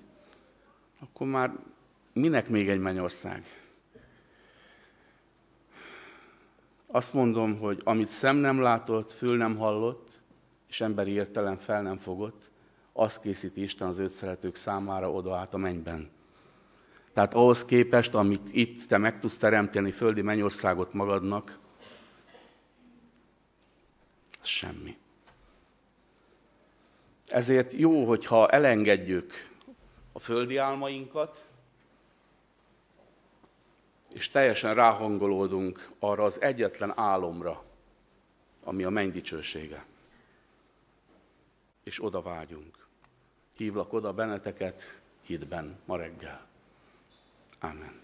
akkor 1.00 1.26
már 1.26 1.52
minek 2.12 2.48
még 2.48 2.68
egy 2.68 2.80
mennyország? 2.80 3.44
Azt 6.86 7.14
mondom, 7.14 7.58
hogy 7.58 7.80
amit 7.84 8.08
szem 8.08 8.36
nem 8.36 8.60
látott, 8.60 9.12
fül 9.12 9.36
nem 9.36 9.56
hallott, 9.56 10.20
és 10.68 10.80
emberi 10.80 11.10
értelem 11.10 11.56
fel 11.56 11.82
nem 11.82 11.96
fogott, 11.96 12.50
azt 12.92 13.20
készíti 13.20 13.62
Isten 13.62 13.88
az 13.88 13.98
őt 13.98 14.10
szeretők 14.10 14.54
számára 14.54 15.10
oda 15.10 15.36
át 15.36 15.54
a 15.54 15.56
mennyben. 15.56 16.10
Tehát 17.12 17.34
ahhoz 17.34 17.64
képest, 17.64 18.14
amit 18.14 18.48
itt 18.52 18.86
te 18.86 18.98
meg 18.98 19.18
tudsz 19.18 19.36
teremteni, 19.36 19.90
földi 19.90 20.22
mennyországot 20.22 20.92
magadnak, 20.92 21.58
az 24.40 24.48
semmi. 24.48 24.96
Ezért 27.32 27.72
jó, 27.72 28.04
hogyha 28.04 28.48
elengedjük 28.48 29.32
a 30.12 30.18
földi 30.18 30.56
álmainkat, 30.56 31.46
és 34.14 34.28
teljesen 34.28 34.74
ráhangolódunk 34.74 35.90
arra 35.98 36.24
az 36.24 36.40
egyetlen 36.40 36.98
álomra, 36.98 37.64
ami 38.64 38.84
a 38.84 38.90
menny 38.90 39.10
dicsősége. 39.10 39.84
És 41.82 42.04
oda 42.04 42.22
vágyunk. 42.22 42.86
Hívlak 43.56 43.92
oda 43.92 44.12
benneteket 44.12 45.00
hitben 45.22 45.78
ma 45.84 45.96
reggel. 45.96 46.46
Amen. 47.60 48.01